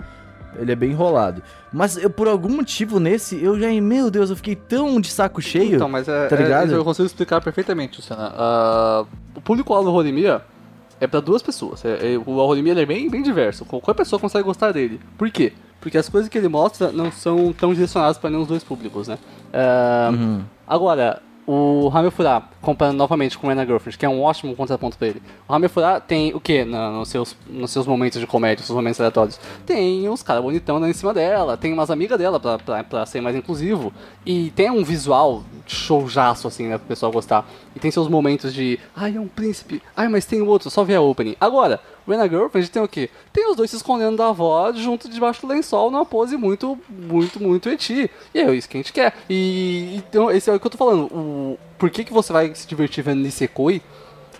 [0.61, 1.41] Ele é bem enrolado.
[1.71, 5.41] Mas eu, por algum motivo nesse, eu já, meu Deus, eu fiquei tão de saco
[5.41, 5.75] cheio.
[5.75, 6.67] Então, mas é, tá é- ligado?
[6.67, 8.31] isso eu consigo explicar perfeitamente, Luciana.
[8.35, 9.03] Ah,
[9.35, 10.43] o público-alvo do Rolimia
[11.01, 11.83] é pra duas pessoas.
[11.83, 13.65] É, é- o ele é bem, bem diverso.
[13.65, 14.99] Qualquer pessoa consegue gostar dele.
[15.17, 15.53] Por quê?
[15.81, 19.07] Porque as coisas que ele mostra não são tão direcionadas para nenhum dos dois públicos,
[19.07, 19.17] né?
[20.11, 20.43] Uhum.
[20.67, 25.21] Agora, o Hamefura, comparando novamente com Anna Girlfriend, que é um ótimo contraponto pra ele.
[25.47, 28.99] O Hamefura tem o que nos seus, nos seus momentos de comédia, nos seus momentos
[28.99, 29.39] aleatórios?
[29.65, 33.05] Tem os caras bonitão andando em cima dela, tem umas amigas dela pra, pra, pra
[33.05, 33.91] ser mais inclusivo.
[34.25, 37.45] E tem um visual showjaço, assim, né, pro pessoal gostar.
[37.75, 40.95] E tem seus momentos de, ai, é um príncipe, ai, mas tem outro, só ver
[40.95, 41.35] a opening.
[41.41, 43.09] Agora, o Anna Girlfriend tem o quê?
[43.31, 47.41] Tem os dois se escondendo da avó junto debaixo do lençol numa pose muito, muito,
[47.41, 48.09] muito eti.
[48.33, 49.13] E é isso que a gente quer.
[49.29, 51.05] E então, esse é o que eu tô falando.
[51.05, 53.81] O, por que, que você vai se divertir vendo Nisekoi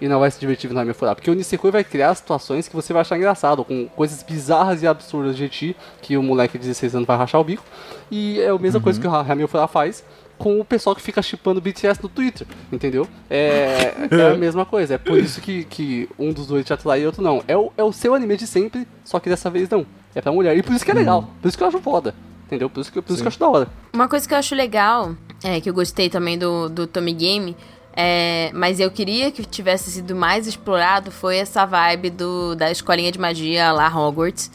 [0.01, 1.15] e não vai se divertir vendo Hamefura?
[1.15, 4.87] Porque o Nisekoi vai criar situações que você vai achar engraçado, com coisas bizarras e
[4.87, 7.63] absurdas de eti, que o moleque de 16 anos vai rachar o bico.
[8.11, 10.03] E é a mesma coisa que o Hamefura faz
[10.37, 13.07] com o pessoal que fica chipando BTS no Twitter, entendeu?
[13.29, 17.01] É, é a mesma coisa, é por isso que, que um dos dois te atrai
[17.01, 17.43] e outro não.
[17.47, 19.85] É o, é o seu anime de sempre, só que dessa vez não.
[20.15, 20.55] É pra mulher.
[20.55, 22.13] E por isso que é legal, por isso que eu acho foda,
[22.45, 22.69] entendeu?
[22.69, 23.67] Por isso que, por isso que eu acho da hora.
[23.93, 27.55] Uma coisa que eu acho legal, é, que eu gostei também do, do Tommy Game,
[27.95, 33.11] é, mas eu queria que tivesse sido mais explorado, foi essa vibe do, da escolinha
[33.11, 34.51] de magia lá, Hogwarts.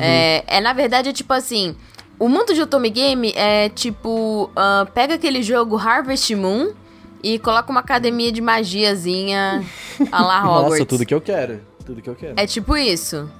[0.00, 1.74] É, é, na verdade, é tipo assim,
[2.18, 6.72] o mundo de Otome Game é tipo, ah, pega aquele jogo Harvest Moon
[7.22, 9.64] e coloca uma academia de magiazinha
[10.10, 10.70] a lá Hogwarts.
[10.70, 11.60] Nossa, tudo que eu quero.
[11.84, 12.34] Tudo que eu quero.
[12.36, 13.30] É tipo isso.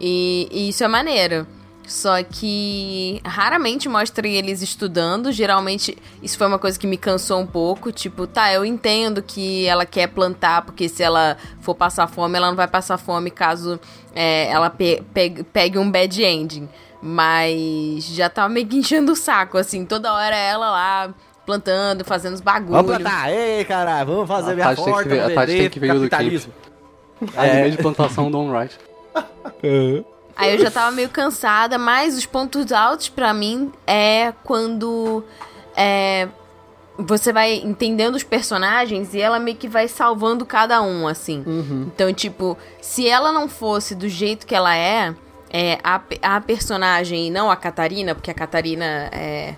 [0.00, 1.46] E, e isso é maneiro.
[1.86, 5.32] Só que raramente mostra eles estudando.
[5.32, 7.90] Geralmente, isso foi uma coisa que me cansou um pouco.
[7.90, 12.48] Tipo, tá, eu entendo que ela quer plantar, porque se ela for passar fome, ela
[12.48, 13.80] não vai passar fome caso
[14.14, 16.68] é, ela pe pegue, pegue um bad ending.
[17.02, 19.84] Mas já tava meio que enchendo o saco, assim.
[19.84, 22.76] Toda hora ela lá plantando, fazendo os bagulhos.
[22.86, 25.70] Vamos plantar, ei, caralho, vamos fazer A minha Tati tem que ver- a Tati tem
[25.70, 26.52] que ver o do capitalismo.
[27.36, 28.78] Anime de plantação Don't Right.
[30.36, 35.22] Aí eu já tava meio cansada, mas os pontos altos pra mim é quando
[35.76, 36.26] é,
[36.96, 41.44] você vai entendendo os personagens e ela meio que vai salvando cada um, assim.
[41.94, 45.14] Então, tipo, se ela não fosse do jeito que ela é,
[45.52, 49.54] é a, a personagem e não a Catarina, porque a Catarina é,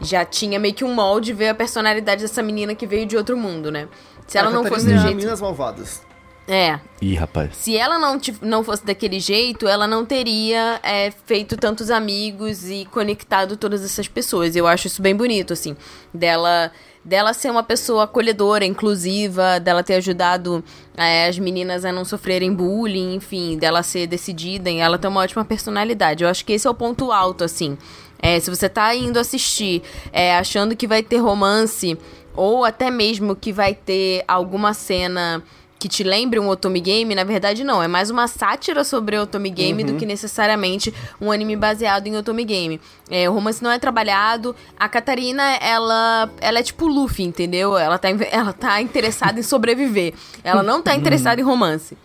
[0.00, 3.36] já tinha meio que um molde ver a personalidade dessa menina que veio de outro
[3.36, 3.88] mundo, né?
[4.26, 5.16] Se ela A não Catarina fosse é do jeito.
[5.16, 6.02] Meninas Malvadas.
[6.48, 7.54] É, Ih, rapaz.
[7.54, 12.84] se ela não, não fosse daquele jeito, ela não teria é, feito tantos amigos e
[12.90, 14.56] conectado todas essas pessoas.
[14.56, 15.76] Eu acho isso bem bonito, assim.
[16.12, 16.72] Dela,
[17.04, 20.62] dela ser uma pessoa acolhedora, inclusiva, dela ter ajudado
[20.96, 25.20] é, as meninas a não sofrerem bullying, enfim, dela ser decidida e ela ter uma
[25.20, 26.22] ótima personalidade.
[26.24, 27.76] Eu acho que esse é o ponto alto, assim.
[28.20, 31.98] É, se você tá indo assistir é, achando que vai ter romance,
[32.34, 35.42] ou até mesmo que vai ter alguma cena
[35.82, 39.22] que te lembre um Otome Game, na verdade não, é mais uma sátira sobre o
[39.22, 42.80] Otome Game do que necessariamente um anime baseado em Otome Game.
[43.10, 47.76] É, o romance não é trabalhado, a Catarina, ela, ela é tipo Luffy, entendeu?
[47.76, 50.14] Ela tá, ela tá interessada em sobreviver,
[50.44, 51.98] ela não tá interessada em romance.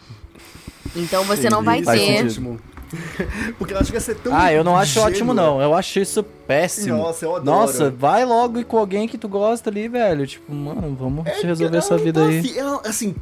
[0.96, 2.26] Então você não vai ter...
[2.26, 2.60] Ótimo.
[3.60, 4.34] Porque eu acho que ia ser tão.
[4.36, 5.36] Ah, eu não acho ótimo, ingênua.
[5.36, 5.62] não.
[5.62, 6.98] Eu acho isso péssimo.
[6.98, 7.46] Nossa, eu adoro.
[7.60, 10.26] Nossa, vai logo e com alguém que tu gosta ali, velho.
[10.26, 12.40] Tipo, mano, vamos É, resolver ela essa vida tá aí.
[12.40, 13.14] afi- ela, assim,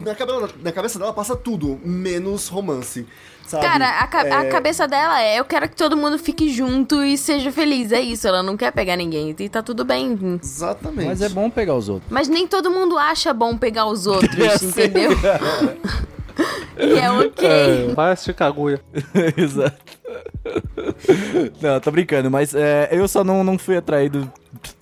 [0.00, 3.06] na cabeça, na cabeça dela passa tudo, menos romance.
[3.46, 3.64] Sabe?
[3.64, 7.00] Cara, a, ca- a É, cabeça dela é: eu quero que todo mundo fique junto
[7.02, 7.92] e seja feliz.
[7.92, 9.34] É isso, ela não quer pegar ninguém.
[9.38, 10.18] E tá tudo bem.
[10.42, 11.06] Exatamente.
[11.06, 12.10] Mas é bom pegar os outros.
[12.10, 14.34] Mas nem todo mundo acha bom pegar os outros,
[14.72, 14.86] sei.
[14.86, 15.10] entendeu?
[16.78, 17.94] e é ok.
[17.94, 18.80] Vai assistir Kaguya.
[19.36, 19.76] Exato.
[21.62, 24.30] Não, tô brincando, mas é, eu só não, não fui atraído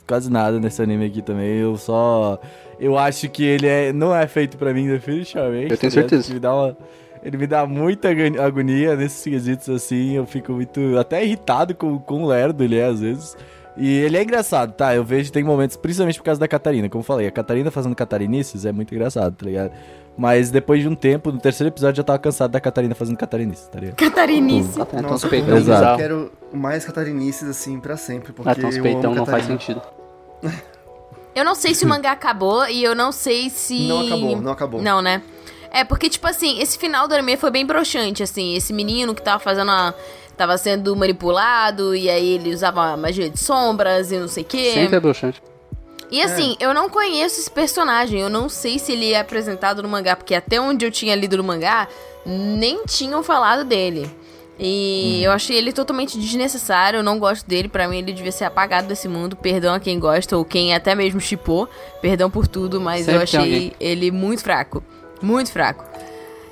[0.06, 1.58] quase nada nesse anime aqui também.
[1.58, 2.40] Eu só.
[2.78, 5.70] Eu acho que ele é, não é feito pra mim definitivamente.
[5.72, 6.26] Eu tenho tá certeza.
[6.28, 6.76] Ele me dá uma.
[7.22, 10.12] Ele me dá muita agoni- agonia nesses quesitos assim.
[10.16, 10.98] Eu fico muito.
[10.98, 13.36] Até irritado com, com o lerdo ele é, às vezes.
[13.76, 14.94] E ele é engraçado, tá?
[14.94, 16.88] Eu vejo tem momentos, principalmente por causa da Catarina.
[16.88, 19.72] Como eu falei, a Catarina fazendo catarinices é muito engraçado, tá ligado?
[20.16, 23.16] Mas depois de um tempo, no terceiro episódio, eu já tava cansado da Catarina fazendo
[23.16, 23.96] catarinices, tá ligado?
[23.96, 24.80] Catarinice.
[24.80, 25.96] Então Nossa, peitão eu Exato.
[25.98, 29.44] quero mais catarinices assim pra sempre, porque Ah, então os eu peitão amo não faz
[29.46, 29.82] sentido.
[31.34, 33.86] Eu não sei se o mangá acabou e eu não sei se.
[33.86, 34.82] Não acabou, não acabou.
[34.82, 35.22] Não, né?
[35.70, 38.54] É, porque, tipo assim, esse final do anime foi bem broxante, assim.
[38.54, 39.94] Esse menino que tava fazendo a.
[40.36, 44.72] Tava sendo manipulado, e aí ele usava magia de sombras e não sei o quê.
[44.74, 45.40] Sempre é bruxante.
[46.10, 49.88] E assim, eu não conheço esse personagem, eu não sei se ele é apresentado no
[49.88, 51.88] mangá, porque até onde eu tinha lido no mangá,
[52.24, 54.10] nem tinham falado dele.
[54.58, 58.44] E eu achei ele totalmente desnecessário, eu não gosto dele, pra mim ele devia ser
[58.44, 59.34] apagado desse mundo.
[59.34, 61.68] Perdão a quem gosta ou quem até mesmo chipou,
[62.00, 63.72] perdão por tudo, mas Sempre eu tem achei alguém.
[63.80, 64.82] ele muito fraco.
[65.20, 65.84] Muito fraco.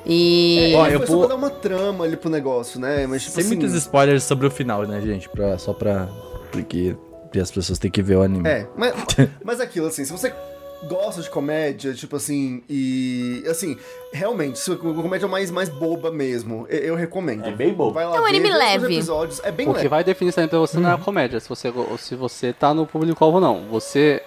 [0.04, 0.72] E.
[0.72, 3.06] É, Ó, eu vou- pra dar uma trama ali pro negócio, né?
[3.06, 5.28] Mas, tipo Sem assim, muitos spoilers sobre o final, né, gente?
[5.28, 6.08] Pra, só pra.
[6.50, 6.96] Porque
[7.40, 8.48] as pessoas têm que ver o anime.
[8.48, 8.92] É, mas,
[9.44, 10.32] mas aquilo, assim, se você
[10.88, 13.42] gosta de comédia, tipo assim, e.
[13.48, 13.76] Assim,
[14.12, 17.46] realmente, se a comédia mais, mais boba mesmo, eu, eu recomendo.
[17.46, 17.92] É bem bobo.
[17.92, 18.86] Vai lá É um anime leve.
[18.86, 19.88] episódios, é bem O que leve.
[19.88, 22.86] vai definir também pra você não é a comédia, se você, se você tá no
[22.86, 23.68] público-alvo ou não.
[23.70, 24.22] Você,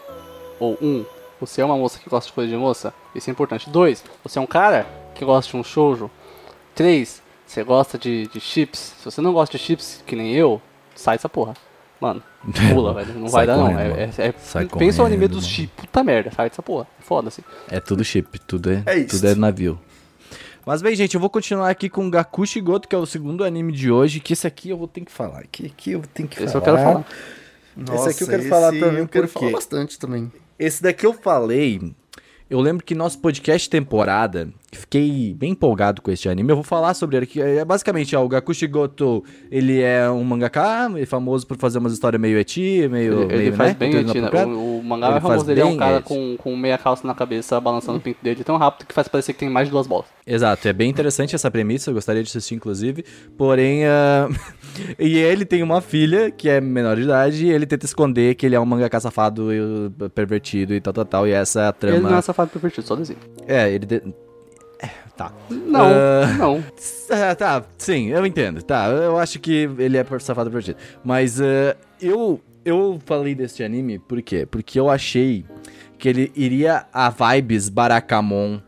[0.59, 1.05] ou um,
[1.39, 3.69] você é uma moça que gosta de coisa de moça, isso é importante.
[3.69, 6.09] Dois, você é um cara que gosta de um shoujo.
[6.73, 8.93] Três, você gosta de, de chips.
[8.99, 10.61] Se você não gosta de chips, que nem eu,
[10.95, 11.53] sai dessa porra.
[12.01, 12.21] Mano,
[12.73, 13.13] pula, velho.
[13.19, 13.79] Não vai dar não.
[13.79, 15.73] É, é, é- Sai pensa o anime dos chips.
[15.85, 16.85] Puta merda, sai dessa porra.
[16.99, 17.41] Foda assim.
[17.69, 19.79] É tudo chip, tudo é, É tudo é navio.
[20.65, 23.71] Mas bem, gente, eu vou continuar aqui com Gakushi Goto, que é o segundo anime
[23.71, 25.43] de hoje, que esse aqui eu vou ter que falar.
[25.51, 26.65] Que aqui eu tenho que Esse falar.
[26.67, 27.05] eu quero falar.
[27.77, 30.31] Nossa, aqui eu quero falar também, Eu quero porque- falar bastante também.
[30.57, 31.93] Esse daqui eu falei.
[32.49, 36.51] Eu lembro que nosso podcast temporada, fiquei bem empolgado com este anime.
[36.51, 37.25] Eu vou falar sobre ele.
[37.25, 41.57] Que é basicamente, ó, o Gakushi Goto, ele é um mangaka, ele é famoso por
[41.57, 43.23] fazer umas histórias meio eti, meio.
[43.23, 44.29] Ele, ele meio, faz né, bem eti, né?
[44.45, 46.07] O, o mangá Ele mais famoso dele é um cara eti.
[46.07, 49.33] com, com meia calça na cabeça, balançando o pinto dele tão rápido que faz parecer
[49.33, 50.05] que tem mais de duas bolas.
[50.27, 53.05] Exato, é bem interessante essa premissa, eu gostaria de assistir, inclusive.
[53.37, 54.27] Porém, ah,
[54.99, 58.45] e ele tem uma filha que é menor de idade e ele tenta esconder que
[58.45, 61.27] ele é um mangaka safado e uh, pervertido e tal, tal, tal.
[61.27, 61.97] E essa é a trama.
[61.97, 63.19] Ele não é safado pervertido, só desenho.
[63.47, 63.85] É, ele.
[63.85, 64.01] de- É,
[65.15, 65.31] tá.
[65.49, 66.27] Não, Ah.
[66.37, 66.63] não.
[67.09, 68.61] Ah, tá, sim, eu entendo.
[68.61, 70.77] Tá, eu acho que ele é safado pervertido.
[71.03, 74.45] Mas ah, eu, eu falei deste anime por quê?
[74.45, 75.45] Porque eu achei
[75.97, 78.59] que ele iria a vibes Barakamon,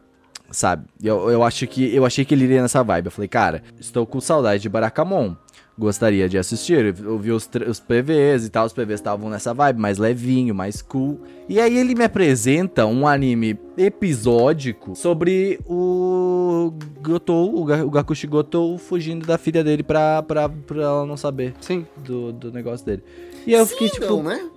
[0.50, 0.86] sabe?
[1.04, 3.08] Eu, eu acho que eu achei que ele iria nessa vibe.
[3.08, 5.36] Eu falei, cara, estou com saudade de Barakamon.
[5.80, 6.96] Gostaria de assistir.
[7.04, 8.66] Eu vi os, os PVs e tal.
[8.66, 11.20] Os PVs estavam nessa vibe, mais levinho, mais cool.
[11.48, 18.26] E aí ele me apresenta um anime episódico sobre o Gotou, o, Ga- o Gakushi
[18.26, 21.86] Gotou fugindo da filha dele pra, pra, pra ela não saber Sim.
[22.04, 23.04] do, do negócio dele.
[23.46, 24.08] E aí eu fiquei Sim, tipo.
[24.08, 24.50] não, né?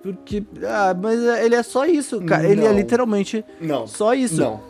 [0.00, 0.44] Porque.
[0.64, 2.48] Ah, mas ele é só isso, cara.
[2.48, 2.76] Ele é Não.
[2.76, 3.84] literalmente Não.
[3.86, 4.40] só isso.
[4.40, 4.60] Não.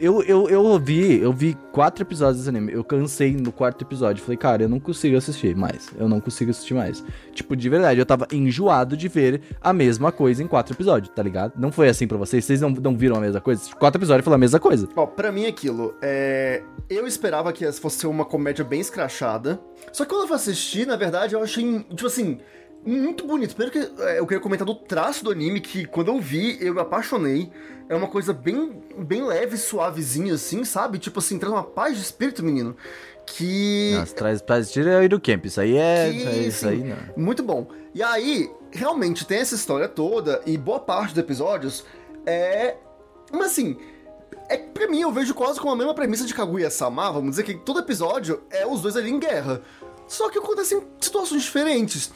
[0.00, 2.72] Eu, eu, eu vi, eu vi quatro episódios desse anime.
[2.72, 4.22] Eu cansei no quarto episódio.
[4.22, 5.88] Falei, cara, eu não consigo assistir mais.
[5.96, 7.04] Eu não consigo assistir mais.
[7.32, 11.22] Tipo, de verdade, eu tava enjoado de ver a mesma coisa em quatro episódios, tá
[11.22, 11.52] ligado?
[11.56, 12.44] Não foi assim pra vocês?
[12.44, 13.70] Vocês não, não viram a mesma coisa?
[13.76, 14.88] Quatro episódios foi a mesma coisa.
[14.96, 16.62] Ó, pra mim aquilo, é...
[16.90, 19.60] eu esperava que fosse uma comédia bem escrachada.
[19.92, 22.38] Só que quando eu fui assistir, na verdade, eu achei, tipo assim,
[22.84, 23.54] muito bonito.
[23.56, 26.74] Primeiro que é, eu queria comentar do traço do anime, que quando eu vi, eu
[26.74, 27.50] me apaixonei.
[27.88, 30.98] É uma coisa bem, bem leve, suavezinha, assim, sabe?
[30.98, 32.76] Tipo assim, traz uma paz de espírito, menino.
[33.26, 33.92] Que.
[33.94, 35.44] Nossa, traz pra assistir é o Iru Camp.
[35.46, 36.10] Isso aí é.
[36.10, 36.96] Que, isso aí- isso aí sim, não.
[37.24, 37.66] Muito bom.
[37.94, 41.84] E aí, realmente tem essa história toda, e boa parte dos episódios
[42.26, 42.76] é.
[43.32, 43.76] Mas assim,
[44.48, 47.44] é que pra mim eu vejo quase com a mesma premissa de Kaguya-sama, vamos dizer
[47.44, 49.60] que todo episódio é os dois ali em guerra.
[50.06, 52.12] Só que acontecem situações diferentes.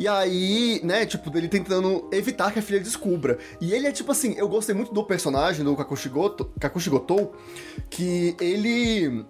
[0.00, 3.36] E aí, né, tipo, dele tentando evitar que a filha descubra.
[3.60, 7.34] E ele é tipo assim, eu gostei muito do personagem do Kakushigoto, Kakushigotou,
[7.90, 9.26] que ele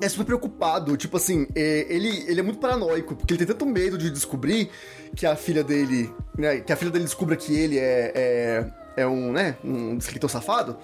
[0.00, 0.96] é super preocupado.
[0.96, 4.70] Tipo assim, é, ele, ele é muito paranoico, porque ele tem tanto medo de descobrir
[5.14, 6.10] que a filha dele.
[6.38, 10.28] Né, que a filha dele descubra que ele é, é é um, né, um escritor
[10.28, 10.76] safado,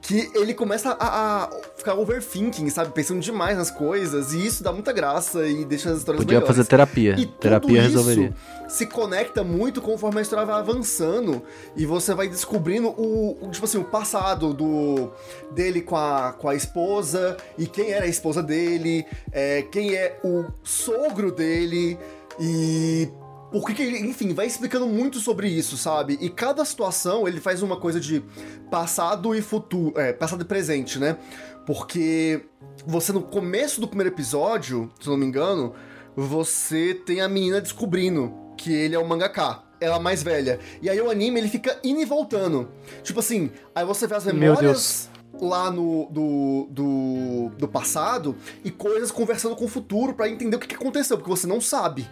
[0.00, 2.92] que ele começa a, a, ficar overthinking, sabe?
[2.92, 6.56] Pensando demais nas coisas, e isso dá muita graça e deixa as histórias Podia melhores.
[6.56, 7.14] fazer terapia.
[7.18, 8.28] E terapia resolveria.
[8.28, 11.42] Isso se conecta muito conforme a história vai avançando
[11.76, 15.10] e você vai descobrindo o, o, tipo assim, o passado do
[15.50, 20.18] dele com a, com a esposa e quem era a esposa dele, é, quem é
[20.22, 21.98] o sogro dele
[22.38, 23.08] e
[23.50, 26.16] por que, que ele, enfim, vai explicando muito sobre isso, sabe?
[26.20, 28.22] E cada situação ele faz uma coisa de
[28.70, 31.16] passado e futuro, é, passado e presente, né?
[31.66, 32.42] Porque
[32.86, 35.74] você no começo do primeiro episódio, se não me engano,
[36.16, 39.62] você tem a menina descobrindo que ele é o mangaka.
[39.80, 40.60] Ela mais velha.
[40.82, 42.68] E aí o anime ele fica indo e voltando.
[43.02, 45.08] Tipo assim, aí você vê as memórias
[45.40, 50.58] lá no do, do, do passado e coisas conversando com o futuro pra entender o
[50.58, 52.06] que, que aconteceu, porque você não sabe.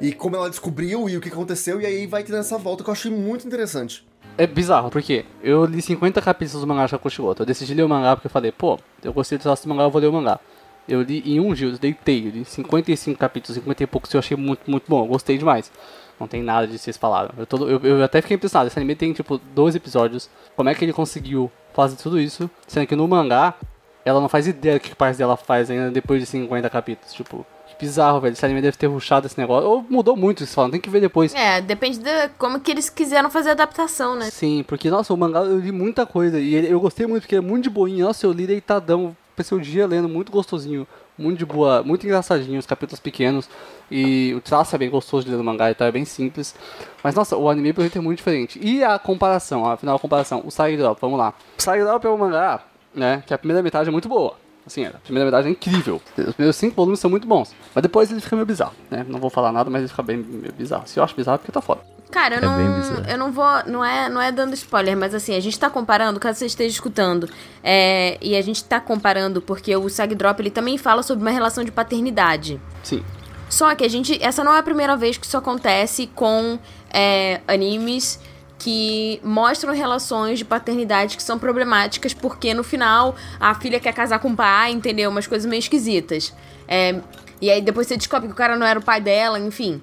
[0.00, 2.90] E como ela descobriu e o que aconteceu, e aí vai tendo essa volta que
[2.90, 4.06] eu achei muito interessante.
[4.36, 7.42] É bizarro, porque eu li 50 capítulos do mangá de.
[7.42, 10.00] Eu decidi ler o mangá porque eu falei, pô, eu gostei do mangá, eu vou
[10.00, 10.38] ler o mangá.
[10.88, 14.20] Eu li em um dia, eu deitei, eu li 55 capítulos, 50 e poucos, eu
[14.20, 15.72] achei muito, muito bom, eu gostei demais.
[16.18, 17.30] Não tem nada de vocês falaram.
[17.36, 20.30] Eu, tô, eu, eu até fiquei impressionado, esse anime tem tipo dois episódios.
[20.54, 22.48] Como é que ele conseguiu fazer tudo isso?
[22.66, 23.54] Sendo que no mangá,
[24.04, 27.12] ela não faz ideia do que parte dela faz ainda depois de 50 capítulos.
[27.12, 27.44] Tipo,
[27.78, 28.32] bizarro, velho.
[28.32, 29.68] Esse anime deve ter ruxado esse negócio.
[29.68, 30.70] Ou mudou muito isso, falam.
[30.70, 31.34] Tem que ver depois.
[31.34, 34.30] É, depende de como que eles quiseram fazer a adaptação, né?
[34.30, 36.38] Sim, porque, nossa, o mangá eu li muita coisa.
[36.40, 38.04] E ele- eu gostei muito, porque é muito de boinha.
[38.04, 39.16] Nossa, eu li deitadão.
[39.36, 40.86] Passei o dia lendo, muito gostosinho.
[41.16, 43.48] Muito de boa, muito engraçadinho, os capítulos pequenos.
[43.90, 46.54] E o traço é bem gostoso de ler no mangá, então é bem simples.
[47.02, 48.60] Mas, nossa, o anime por exemplo é muito diferente.
[48.62, 50.42] E a comparação, afinal, a comparação.
[50.44, 51.34] O Side Drop, vamos lá.
[51.58, 52.62] O Side Drop é um mangá,
[52.94, 54.36] né, que a primeira metade é muito boa.
[54.68, 56.00] Assim, a primeira metade é incrível.
[56.16, 57.52] Os primeiros cinco volumes são muito bons.
[57.74, 59.04] Mas depois ele fica meio bizarro, né?
[59.08, 60.84] Não vou falar nada, mas ele fica bem meio bizarro.
[60.86, 61.80] Se eu acho bizarro, é porque tá foda.
[62.10, 65.34] Cara, eu É não, eu não vou, não é, não é dando spoiler, mas assim,
[65.34, 67.28] a gente tá comparando, caso você esteja escutando,
[67.62, 71.30] é, e a gente tá comparando porque o Sag Drop ele também fala sobre uma
[71.30, 72.60] relação de paternidade.
[72.82, 73.04] Sim.
[73.50, 76.58] Só que a gente, essa não é a primeira vez que isso acontece com
[76.90, 78.18] é, animes
[78.58, 84.18] que mostram relações de paternidade que são problemáticas, porque no final a filha quer casar
[84.18, 85.10] com o pai, entendeu?
[85.10, 86.34] Umas coisas meio esquisitas.
[86.66, 87.00] É,
[87.40, 89.80] e aí depois você descobre que o cara não era o pai dela, enfim.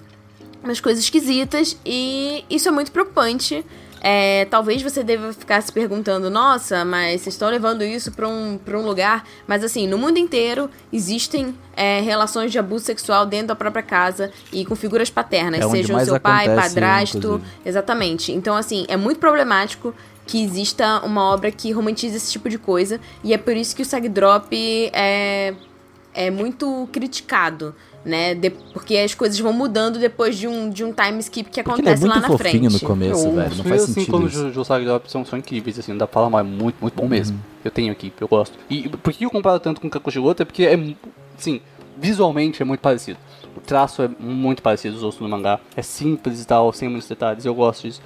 [0.63, 3.63] Umas coisas esquisitas e isso é muito preocupante.
[4.07, 8.55] É, talvez você deva ficar se perguntando, nossa, mas vocês estão levando isso pra um,
[8.63, 9.25] pra um lugar.
[9.47, 14.31] Mas assim, no mundo inteiro existem é, relações de abuso sexual dentro da própria casa
[14.53, 15.71] e com figuras paternas, É o
[16.05, 17.17] seu pai, acontece, padrasto.
[17.17, 17.45] inclusive.
[17.65, 18.31] Exatamente.
[18.31, 19.91] Então, assim, é muito problemático
[20.27, 22.99] que exista uma obra que romantize esse tipo de coisa.
[23.23, 24.47] E é por isso que o Sag Drop
[24.93, 25.55] é,
[26.13, 27.73] é muito criticado.
[28.05, 28.35] Né?
[28.35, 31.67] De- porque as coisas vão mudando depois de um, de um time skip que ele
[31.67, 32.73] é acontece lá muito na fofinho frente.
[32.83, 33.51] no começo, Eu- velho.
[33.51, 34.45] os Não faz cinco sentido volumes isso.
[34.45, 36.93] de Josag Drop são, são incríveis, assim, não dá pra falar, mas é muito, muito
[36.93, 37.09] bom Uhum.
[37.09, 37.39] mesmo.
[37.63, 38.59] Eu tenho aqui, eu gosto.
[38.69, 40.43] E por que eu comparo tanto com Kakushigoto?
[40.43, 40.77] É porque é,
[41.35, 41.59] assim,
[41.97, 43.17] visualmente é muito parecido.
[43.57, 45.59] O traço é muito parecido dos outros no mangá.
[45.75, 48.01] É simples e tal, sem muitos detalhes, eu gosto disso.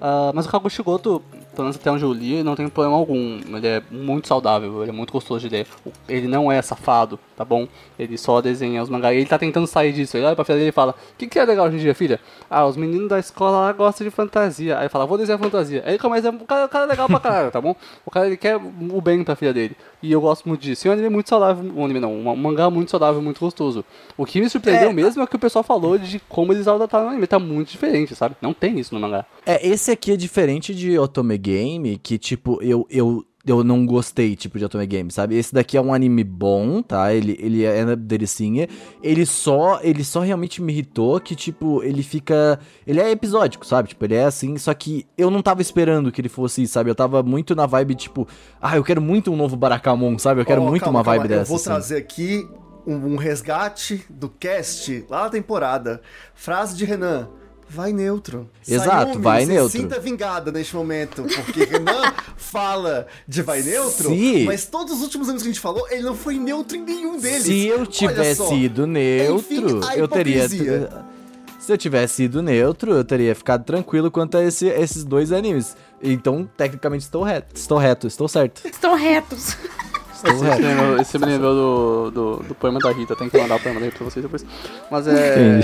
[0.00, 1.20] Ah, mas o Kakushigoto,
[1.54, 3.40] pelo menos até onde eu li, não tem problema algum.
[3.56, 5.66] Ele é muito saudável, ele é muito gostoso de ler.
[6.08, 7.68] Ele não é safado, tá bom?
[7.98, 9.14] Ele só desenha os mangás.
[9.14, 10.16] E ele tá tentando sair disso.
[10.16, 11.94] Ele olha pra filha dele e fala: O que, que é legal hoje em dia,
[11.94, 12.20] filha?
[12.50, 14.78] Ah, os meninos da escola lá gostam de fantasia.
[14.78, 15.82] Aí fala: Vou desenhar fantasia.
[15.84, 17.76] Aí ele começa: O cara, o cara é legal pra caralho, tá bom?
[18.04, 19.76] O cara ele quer o bem pra filha dele.
[20.02, 20.86] E eu gosto muito disso.
[20.86, 21.70] E é um anime muito saudável.
[21.76, 23.84] Um anime não, um mangá muito saudável, muito gostoso.
[24.16, 24.92] O que me surpreendeu É.
[24.92, 27.26] mesmo é que o pessoal falou de como eles adaptaram o anime.
[27.26, 28.34] Tá muito diferente, sabe?
[28.42, 29.24] Não tem isso no mangá.
[29.46, 34.36] É, esse aqui é diferente de Otome Game, que, tipo, eu, eu, eu não gostei,
[34.36, 35.36] tipo, de Otome Game, sabe?
[35.36, 37.12] Esse daqui é um anime bom, tá?
[37.12, 38.68] Ele, ele é delicinha.
[39.02, 42.60] Ele só, ele só realmente me irritou que, tipo, ele fica...
[42.86, 43.88] Ele é episódico, sabe?
[43.88, 46.88] Tipo, ele é assim, só que eu não tava esperando que ele fosse, sabe?
[46.88, 48.28] Eu tava muito na vibe, tipo...
[48.60, 50.40] Ah, eu quero muito um novo Barakamon, sabe?
[50.40, 51.64] Eu quero Ó, muito calma, uma vibe calma, dessa, Eu vou assim.
[51.64, 52.48] trazer aqui
[52.86, 56.00] um, um resgate do cast lá na temporada.
[56.32, 57.28] Frase de Renan.
[57.74, 58.50] Vai neutro.
[58.68, 59.80] Exato, Sayumi, vai se neutro.
[59.80, 64.44] sinta vingada neste momento, porque Renan fala de vai neutro, Sim.
[64.44, 67.18] mas todos os últimos anos que a gente falou, ele não foi neutro em nenhum
[67.18, 67.44] deles.
[67.44, 68.54] Se eu tivesse só.
[68.54, 70.48] ido neutro, Enfim, eu teria.
[70.48, 75.76] Se eu tivesse ido neutro, eu teria ficado tranquilo quanto a esse- esses dois animes.
[76.02, 78.66] Então, tecnicamente, estou reto, estou reto, estou certo.
[78.66, 79.56] Estão retos.
[80.24, 80.60] Estou Esse reto.
[80.60, 83.60] me lembrou, esse me lembrou do, do, do poema da Rita, tem que mandar o
[83.60, 84.46] poema da Rita pra vocês depois.
[84.90, 85.60] Mas é.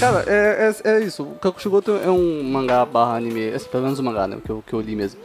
[0.00, 1.22] Cara, é, é, é isso.
[1.22, 4.38] O Kakushigoto é um mangá barra anime, assim, pelo menos o mangá, né?
[4.44, 5.20] Que eu, que eu li mesmo.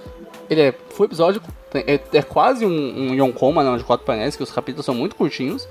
[0.50, 3.78] Ele é full episódico, é, é quase um, um Yonkoma, né?
[3.78, 5.68] De quatro painéis, que os capítulos são muito curtinhos.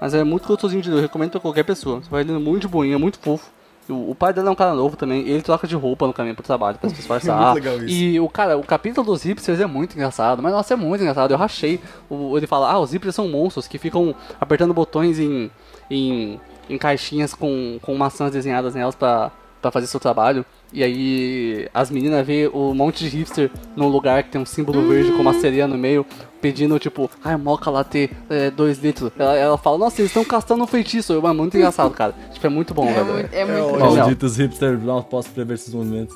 [0.00, 2.00] Mas é muito gostosinho de ler, eu recomendo pra qualquer pessoa.
[2.00, 3.50] Você vai lendo muito de boinha, muito fofo.
[3.88, 6.34] O, o pai dela é um cara novo também, ele troca de roupa no caminho
[6.34, 7.52] pro trabalho pra se disfarçar.
[7.52, 7.88] Muito legal isso.
[7.88, 11.30] E o cara, o capítulo dos hipsters é muito engraçado, mas nossa, é muito engraçado.
[11.30, 11.80] Eu rachei.
[12.08, 15.50] O, ele fala, ah, os hipsters são monstros que ficam apertando botões em,
[15.90, 19.30] em, em caixinhas com, com maçãs desenhadas nelas pra,
[19.60, 20.44] pra fazer seu trabalho.
[20.72, 24.86] E aí as meninas vê o monte de hipster num lugar que tem um símbolo
[24.86, 26.04] verde com uma sereia no meio,
[26.42, 29.10] pedindo tipo, ai, moca latte, é, dois litros.
[29.18, 31.14] Ela, ela fala, nossa, eles estão castando um feitiço.
[31.14, 32.14] É muito engraçado, cara.
[32.32, 33.06] Tipo, é muito bom, É velho.
[33.14, 33.78] muito, é muito ótimo.
[33.78, 33.96] bom.
[33.96, 36.14] Malditos hipsters, não posso prever esses movimentos.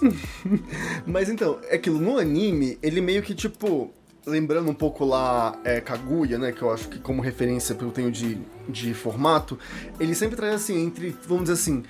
[1.06, 3.90] Mas então, é aquilo, no anime, ele meio que tipo.
[4.24, 6.52] Lembrando um pouco lá é, Kaguya, né?
[6.52, 8.38] Que eu acho que como referência que eu tenho de,
[8.68, 9.58] de formato,
[9.98, 11.82] ele sempre traz assim, entre, vamos dizer assim,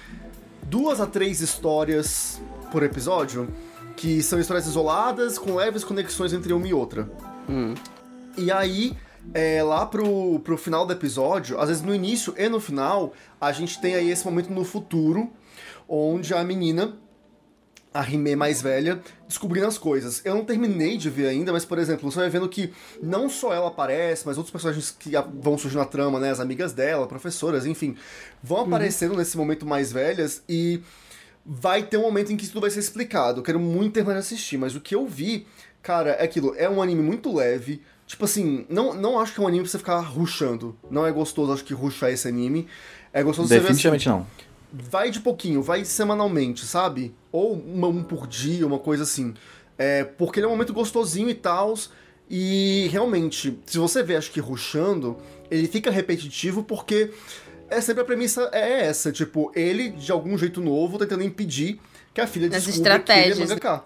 [0.73, 3.47] duas a três histórias por episódio,
[3.95, 7.13] que são histórias isoladas, com leves conexões entre uma e outra.
[7.47, 7.75] Hum.
[8.39, 8.97] E aí,
[9.35, 13.53] é, lá pro, pro final do episódio, às vezes no início e no final, a
[13.53, 15.31] gente tem aí esse momento no futuro,
[15.87, 16.97] onde a menina,
[17.95, 20.23] a Rime mais velha, descobrindo as coisas.
[20.25, 22.73] Eu não terminei de ver ainda, mas, por exemplo, você vai vendo que
[23.03, 26.31] não só ela aparece, mas outros personagens que vão surgir na trama, né?
[26.31, 27.97] As amigas dela, professoras, enfim,
[28.43, 30.81] vão aparecendo nesse momento mais velhas e
[31.45, 33.41] vai ter um momento em que tudo vai ser explicado.
[33.41, 35.47] Eu quero muito terminar de assistir, mas o que eu vi,
[35.83, 36.55] cara, é aquilo.
[36.57, 37.83] É um anime muito leve.
[38.07, 40.77] Tipo assim, não, não acho que é um anime pra você ficar rushando.
[40.91, 42.67] Não é gostoso, acho que rushar esse anime.
[43.13, 44.27] É gostoso você ver assim, Definitivamente não.
[44.73, 47.15] Vai de pouquinho, vai semanalmente, sabe?
[47.31, 49.35] Ou uma, um por dia, uma coisa assim.
[49.77, 51.75] É, porque ele é um momento gostosinho e tal.
[52.31, 55.19] E realmente, se você vê, acho que rushando,
[55.51, 57.11] ele fica repetitivo porque
[57.69, 61.81] é sempre a premissa é essa, tipo, ele de algum jeito novo tentando impedir
[62.15, 63.85] que a filha As descubra que ele é mangaka.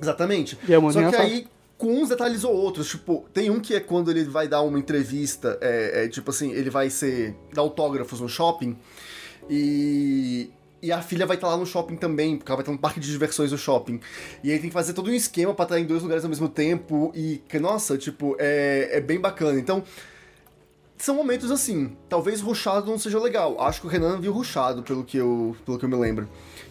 [0.00, 0.58] Exatamente.
[0.68, 1.46] E é Só que aí,
[1.78, 4.78] com uns detalhes ou outros, tipo, tem um que é quando ele vai dar uma
[4.78, 8.76] entrevista, é, é, tipo assim, ele vai ser dar autógrafos no shopping
[9.48, 10.50] e
[10.84, 13.00] e a filha vai estar lá no shopping também, porque ela vai estar no parque
[13.00, 14.00] de diversões do shopping.
[14.42, 16.46] E aí tem que fazer todo um esquema pra estar em dois lugares ao mesmo
[16.46, 19.58] tempo e que nossa, tipo, é, é bem bacana.
[19.58, 19.82] Então,
[20.98, 21.92] são momentos assim.
[22.06, 23.58] Talvez rushado não seja legal.
[23.62, 26.28] Acho que o Renan viu rushado, pelo que eu, pelo que eu me lembro.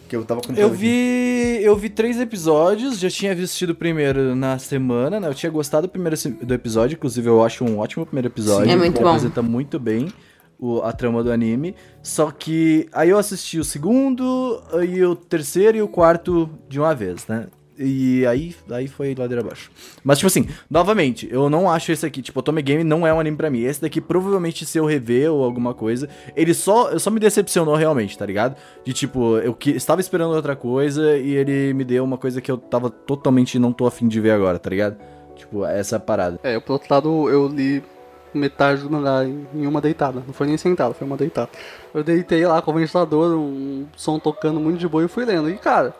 [0.08, 0.42] Que eu tava.
[0.56, 0.76] Eu aqui.
[0.76, 1.58] vi.
[1.64, 5.26] Eu vi três episódios, já tinha assistido o primeiro na semana, né?
[5.26, 8.66] Eu tinha gostado do primeiro do episódio, inclusive eu acho um ótimo primeiro episódio.
[8.66, 9.08] Sim, é muito bom.
[9.08, 10.12] apresenta muito bem
[10.58, 11.74] o- a trama do anime.
[12.02, 16.94] Só que aí eu assisti o segundo, e o terceiro e o quarto de uma
[16.94, 17.46] vez, né?
[17.76, 19.68] E aí, aí foi ladeira abaixo.
[20.04, 22.22] Mas, tipo assim, novamente, eu não acho esse aqui.
[22.22, 23.62] Tipo, Otome Game não é um anime pra mim.
[23.64, 27.74] Esse daqui, provavelmente, se eu rever ou alguma coisa, ele só, eu só me decepcionou
[27.74, 28.54] realmente, tá ligado?
[28.84, 32.48] De tipo, eu que, estava esperando outra coisa e ele me deu uma coisa que
[32.48, 34.96] eu tava totalmente não tô afim de ver agora, tá ligado?
[35.34, 36.38] Tipo, essa parada.
[36.44, 37.82] É, por outro lado, eu li
[38.38, 40.22] metade do mangá em uma deitada.
[40.26, 41.50] Não foi nem sentado, foi uma deitada.
[41.92, 45.50] Eu deitei lá com o ventilador, um som tocando muito de boa e fui lendo.
[45.50, 45.94] E, cara,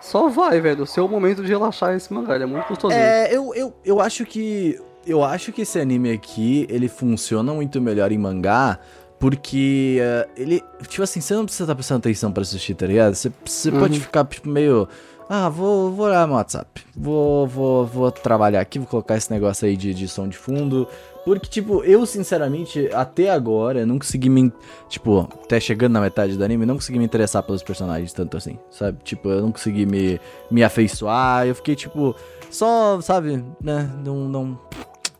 [0.00, 0.84] só vai, velho.
[0.84, 3.00] O seu momento de relaxar esse mangá, ele é muito gostosinho.
[3.00, 4.80] É, eu, eu, eu acho que.
[5.06, 8.78] Eu acho que esse anime aqui, ele funciona muito melhor em mangá.
[9.18, 10.64] Porque eh, ele.
[10.88, 13.14] Tipo assim, você não precisa estar prestando atenção pra assistir, tá ligado?
[13.14, 14.88] Você, você pode ficar, tipo, meio.
[15.28, 16.82] Ah, vou, vou olhar no WhatsApp.
[16.96, 20.88] Vou, vou, vou trabalhar aqui, vou colocar esse negócio aí de, de som de fundo.
[21.24, 24.52] Porque, tipo, eu, sinceramente, até agora, não consegui me.
[24.88, 28.58] Tipo, até chegando na metade do anime, não consegui me interessar pelos personagens tanto assim,
[28.70, 28.98] sabe?
[29.04, 31.46] Tipo, eu não consegui me, me afeiçoar.
[31.46, 32.14] Eu fiquei, tipo,
[32.50, 33.90] só, sabe, né?
[34.04, 34.28] Não.
[34.28, 34.58] não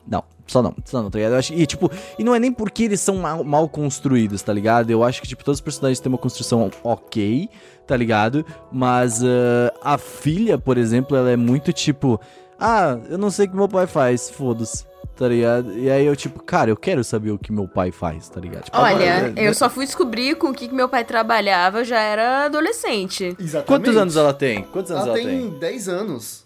[0.07, 1.33] não, só não, só não, tá ligado?
[1.33, 1.89] Eu acho, e, tipo,
[2.19, 4.91] e não é nem porque eles são mal, mal construídos, tá ligado?
[4.91, 7.49] Eu acho que, tipo, todos os personagens têm uma construção ok,
[7.87, 8.45] tá ligado?
[8.73, 12.21] Mas ah, a filha, por exemplo, ela é muito tipo,
[12.59, 14.85] ah, eu não sei o que meu pai faz, foda-se,
[15.21, 15.79] tá ligado?
[15.79, 18.65] E aí eu, tipo, cara, eu quero saber o que meu pai faz, tá ligado?
[18.65, 21.85] Tipo, Olha, agora, eu só fui descobrir com o que, que meu pai trabalhava, eu
[21.85, 23.37] já era adolescente.
[23.39, 23.67] Exatamente.
[23.67, 24.63] Quantos anos ela tem?
[24.63, 25.59] Quantos anos Ela ela, tem tem?
[25.59, 26.45] 10 anos.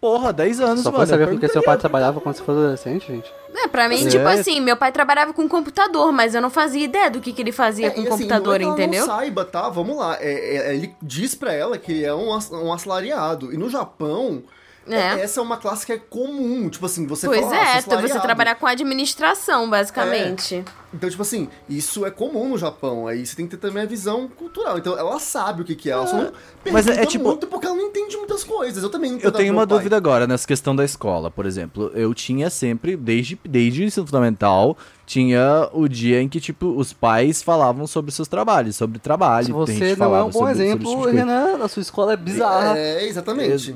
[0.00, 1.06] Porra, 10 anos, Só mano.
[1.06, 3.30] saber é porque seu pai trabalhava quando você foi adolescente, gente.
[3.54, 4.08] É, pra mim, É.
[4.08, 7.42] tipo assim, meu pai trabalhava com computador, mas eu não fazia ideia do que, que
[7.42, 9.06] ele fazia É, com e assim, computador, não é que ela entendeu?
[9.06, 9.68] Não saiba, tá?
[9.68, 10.16] Vamos lá.
[10.18, 13.52] É, é, ele diz pra ela que ele é um, um assalariado.
[13.52, 14.42] E no Japão,
[14.86, 15.20] É.
[15.22, 16.68] Essa é uma classe que é comum.
[16.68, 20.64] Tipo assim, você Pois fala, ah, é, sou tu- você trabalhar com administração, basicamente.
[20.92, 23.08] Então, tipo assim, isso é comum no Japão.
[23.08, 24.78] Aí você tem que ter também a visão cultural.
[24.78, 25.92] Então, ela sabe o que, que é.
[25.92, 26.32] Ela só não
[26.70, 28.80] Mas é- é tipo- muito porque ela não entende muitas coisas.
[28.82, 29.76] Eu também não Eu tenho uma pai.
[29.78, 31.90] dúvida agora nessa questão da escola, por exemplo.
[31.94, 36.92] Eu tinha sempre, desde, desde o ensino fundamental, tinha o dia em que, tipo, os
[36.92, 39.52] pais falavam sobre seus trabalhos, sobre trabalho.
[39.52, 41.18] Você não é um bom sobre- sobre esse exemplo, tipo de coisa.
[41.18, 42.78] Renan, a sua escola é bizarra.
[42.78, 43.74] É, exatamente.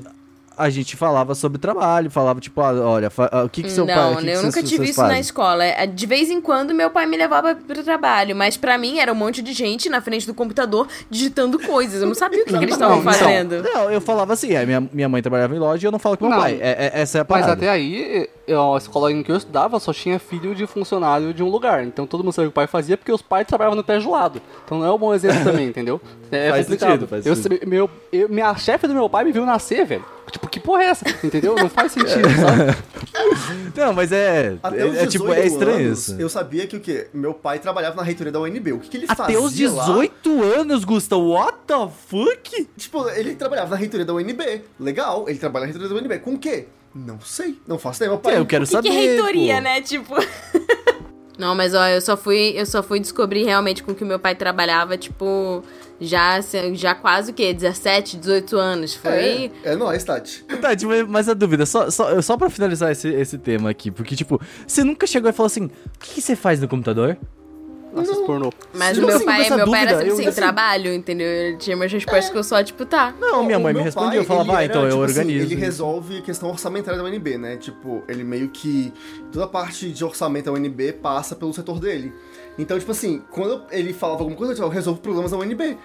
[0.59, 3.95] A gente falava sobre trabalho, falava, tipo, ah, olha, ah, o que que seu pai...
[3.97, 5.65] Não, que que eu seus- nunca tive seus isso na escola.
[5.65, 9.13] É, De vez em quando meu pai me levava pro trabalho, mas pra mim era
[9.13, 12.03] um monte de gente na frente do computador digitando coisas.
[12.03, 13.63] Eu não sabia o que, que eles estavam Não, então, fazendo.
[13.63, 16.17] Não, eu falava assim, é, minha, minha mãe trabalhava em loja e eu não falo
[16.17, 16.41] com meu Não.
[16.43, 16.59] pai.
[16.61, 17.53] É- é- essa é a Mas parada.
[17.53, 21.43] até aí, eu- a escola em que eu estudava só tinha filho de funcionário de
[21.43, 21.85] um lugar.
[21.85, 24.01] Então todo mundo sabia o que o pai fazia porque os pais trabalhavam no pé
[24.01, 24.41] gelado.
[24.65, 26.01] Então não é um bom exemplo também, entendeu?
[26.31, 26.89] É Faz complicado.
[26.91, 27.67] sentido, faz eu, sentido.
[27.69, 30.05] meu, eu- minha chefe do meu pai me viu nascer, velho.
[30.31, 31.05] Tipo, que porra é essa?
[31.24, 31.55] Entendeu?
[31.55, 32.76] Não faz sentido, sabe?
[33.76, 34.57] Não, mas é...
[34.62, 36.16] Até é, os é 18 tipo, é estranho anos, isso.
[36.20, 37.09] eu sabia que o quê?
[37.12, 38.72] Meu pai trabalhava na reitoria da UNB.
[38.72, 42.61] O que, que ele Até fazia os 18 anos, Gustavo, what the fuck?
[42.61, 42.66] lá?
[42.76, 44.62] Tipo, ele trabalhava na reitoria da UNB.
[44.79, 46.18] Legal, ele trabalha na reitoria da UNB.
[46.20, 46.66] Com o quê?
[46.95, 47.59] Não sei.
[47.66, 48.11] Não faço ideia.
[48.11, 48.35] Meu pai...
[48.35, 49.61] É, eu quero Que, saber, que reitoria, pô.
[49.61, 49.81] né?
[49.83, 50.14] Tipo.
[51.39, 54.18] Não, mas ó, eu só fui, eu só fui descobrir realmente com que o meu
[54.18, 55.62] pai trabalhava, tipo,
[56.01, 56.41] já,
[56.74, 57.55] já quase o quê?
[57.55, 58.95] 17, 18 anos.
[58.95, 59.53] Foi.
[59.62, 60.45] É, é nóis, Tati.
[60.76, 64.41] Tipo, mas a dúvida, só, só, só pra finalizar esse, esse tema aqui, porque, tipo,
[64.66, 67.16] você nunca chegou e falou assim, o que, que você faz no computador?
[68.03, 68.53] Assiste pornô.
[68.75, 71.27] Mas Tipo o meu assim, pai, meu pai era sempre eu- sem assim- trabalho, entendeu?
[71.27, 73.15] Ele tinha umas respostas que eu só, tipo, tá.
[73.21, 75.45] Não, minha mãe me respondia, eu falava, ah, então eu tipo assim, organizo.
[75.47, 77.57] ele resolve questão orçamentária da UNB, né?
[77.57, 78.93] Tipo, ele meio que.
[79.33, 82.13] Toda a parte de orçamento da UNB passa pelo setor dele.
[82.59, 85.77] Então, tipo assim, quando ele falava alguma coisa, eu resolvo problemas da UNB.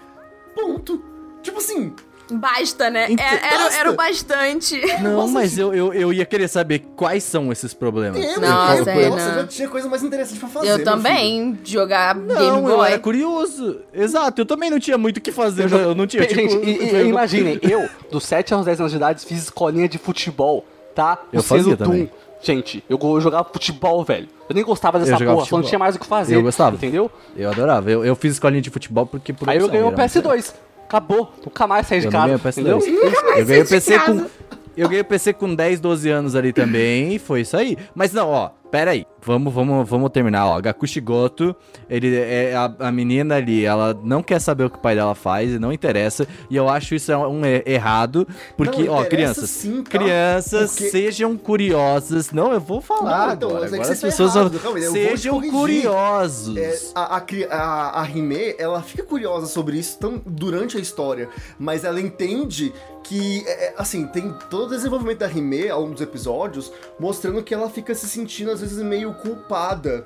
[0.56, 1.02] Ponto.
[1.42, 1.94] Tipo assim,
[2.32, 3.12] Basta, né?
[3.12, 3.80] Ent- Era, era, basta.
[3.80, 4.82] era o bastante.
[5.02, 8.24] Não, Nossa, mas eu, eu, eu ia querer saber quais são esses problemas.
[8.24, 9.10] eu, Nossa, eu, Renan.
[9.10, 10.70] nossa, eu já tinha coisa mais interessante pra fazer.
[10.70, 12.88] Eu também, jogar Game Não, eu Boy.
[12.92, 13.82] era curioso.
[13.94, 15.72] Exato, eu também não tinha muito o que fazer.
[15.72, 16.40] Eu, não tinha, tipo...
[16.42, 19.98] Gente, e- e- imaginem, eu, dos 7 aos 10 anos de idade, fiz escolinha de
[19.98, 20.66] futebol,
[20.96, 21.20] tá?
[21.32, 21.86] Eu Vocês fazia no Doom.
[21.86, 22.12] também.
[22.42, 24.28] Gente, eu jogava futebol, velho.
[24.50, 25.64] Eu nem gostava dessa Eu porra, só não futebol.
[25.64, 26.36] tinha mais o que fazer.
[26.36, 26.76] Eu gostava.
[26.76, 27.10] Entendeu?
[27.38, 27.90] Eu adorava.
[27.90, 30.34] Eu, eu fiz escolinha de futebol porque por Aí eu ganhei o era muito legal.
[30.94, 30.98] PS2.
[30.98, 31.34] Acabou.
[31.46, 32.24] Nunca mais saí de casa.
[32.24, 32.52] ganhei o PS2.
[32.52, 33.38] Entendeu?
[33.38, 34.26] Eu ganhei o PC com.
[34.76, 37.78] Eu ganhei o PC com 10, 12 anos ali também, e foi isso aí.
[37.94, 39.06] Mas não, ó, pera aí.
[39.26, 40.60] Vamos, vamos, vamos terminar, ó.
[40.62, 41.56] Gakushi Goto,
[41.90, 45.16] ele é a, a menina ali, ela não quer saber o que o pai dela
[45.16, 46.28] faz e não interessa.
[46.50, 49.92] E eu acho isso um er- errado, porque, Não, ó, crianças, sim, tá?
[49.92, 52.32] crianças Porque- sejam curiosas.
[52.32, 53.66] Não, eu vou falar Ah, então, agora.
[53.66, 54.50] é agora as pessoas errado.
[54.52, 56.56] vão- Calma sejam curiosos.
[56.58, 57.18] É, a,
[57.50, 62.74] a, a, Hime, ela fica curiosa sobre isso tão, durante a história, mas ela entende
[63.04, 67.54] que, é, é, assim, tem todo o desenvolvimento da Hime longo dos episódios, mostrando que
[67.54, 70.06] ela fica se sentindo, às vezes, meio culpada.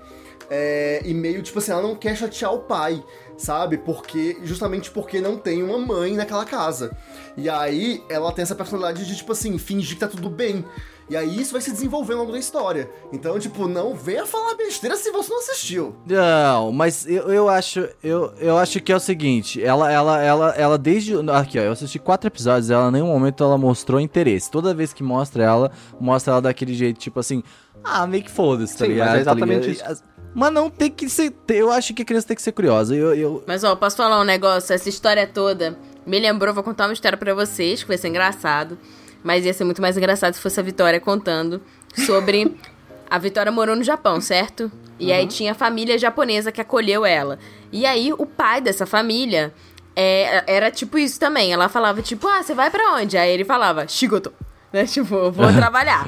[0.50, 3.04] é, e meio, tipo assim, ela não quer chatear o pai,
[3.38, 3.78] sabe?
[3.78, 6.96] Porque, justamente porque não tem uma mãe naquela casa.
[7.36, 10.66] E aí, ela tem essa personalidade de, tipo assim, fingir que tá tudo bem.
[11.10, 12.90] E aí isso vai se desenvolvendo ao longo da história.
[13.14, 15.96] Então, tipo, não venha falar besteira se você não assistiu.
[16.06, 20.50] Não, mas eu, eu acho eu, eu acho que é o seguinte, ela ela ela
[20.58, 24.52] ela desde aqui ó, eu assisti quatro episódios, ela em nenhum momento ela mostrou interesse.
[24.52, 27.42] Toda vez que mostra ela, mostra ela daquele jeito tipo assim,
[27.88, 29.18] ah, meio que foda-se, tá Sim, mas ligado?
[29.18, 30.04] é exatamente Tá isso.
[30.34, 32.96] Mas não tem que ser, eu acho que a criança tem que ser curiosa.
[32.96, 34.74] Eu, eu Mas ó, posso falar um negócio?
[34.74, 38.78] Essa história toda me lembrou, vou contar uma história pra vocês, que vai ser engraçado.
[39.24, 41.62] Mas ia ser muito mais engraçado se fosse a Vitória contando
[42.06, 42.56] sobre.
[43.10, 44.70] A Vitória morou no Japão, certo?
[45.00, 47.40] E aí tinha a família japonesa que acolheu ela.
[47.72, 49.54] E aí o pai dessa família
[49.96, 51.54] é, era tipo isso também.
[51.54, 53.18] Ela falava, tipo, ah, você vai pra onde?
[53.18, 54.34] Aí ele falava, Shigoto.
[54.74, 54.86] Né?
[54.86, 56.06] Tipo, vou trabalhar.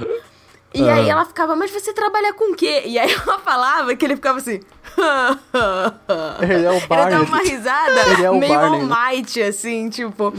[0.74, 2.84] E aí ela ficava, mas você trabalha com o quê?
[2.86, 4.60] E aí ela falava que ele ficava assim.
[6.42, 7.12] Ele é o Ele Barney.
[7.12, 8.96] dava uma risada Ele é o meio Barney, né?
[8.96, 10.34] almighty, assim, tipo.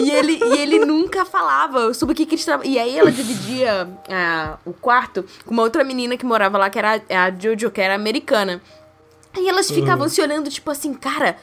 [0.00, 2.72] e, ele, e ele nunca falava sobre o que, que eles trabalhavam.
[2.74, 6.78] E aí ela dividia ah, o quarto com uma outra menina que morava lá, que
[6.78, 8.60] era a Jojo, que era americana.
[9.36, 11.36] E elas ficavam se olhando, tipo assim, cara,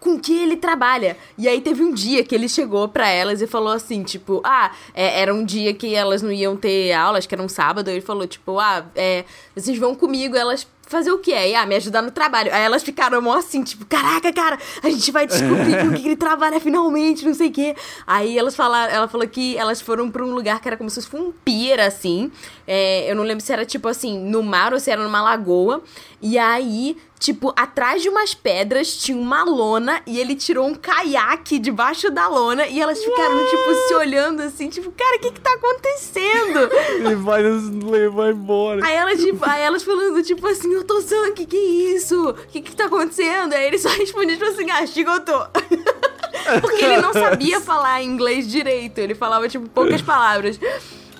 [0.00, 1.16] com que ele trabalha?
[1.36, 4.72] E aí teve um dia que ele chegou pra elas e falou assim, tipo, ah,
[4.94, 8.00] é, era um dia que elas não iam ter aulas, que era um sábado, ele
[8.00, 9.24] falou, tipo, ah, é,
[9.54, 11.32] vocês vão comigo, elas fazer o quê?
[11.32, 12.52] Aí, ah, me ajudar no trabalho.
[12.52, 16.02] Aí elas ficaram mó assim, tipo, caraca, cara, a gente vai descobrir com o que
[16.02, 17.76] que ele trabalha finalmente, não sei o quê.
[18.06, 21.02] Aí elas falaram, ela falou que elas foram pra um lugar que era como se
[21.02, 22.30] fosse um pier, assim.
[22.66, 25.82] É, eu não lembro se era tipo assim, no mar ou se era numa lagoa.
[26.20, 31.58] E aí tipo, atrás de umas pedras tinha uma lona e ele tirou um caiaque
[31.58, 35.40] debaixo da lona e elas ficaram, tipo, se olhando assim, tipo, cara, o que que
[35.40, 36.72] tá acontecendo?
[36.94, 38.86] Ele vai nos levar embora.
[38.86, 42.30] Aí elas, tipo, aí elas falando, tipo assim, eu tô sangue, que que é isso?
[42.30, 43.52] O que que tá acontecendo?
[43.52, 45.46] Aí ele só respondia, tipo assim, ah, chigotou.
[46.60, 50.58] Porque ele não sabia falar inglês direito, ele falava, tipo, poucas palavras.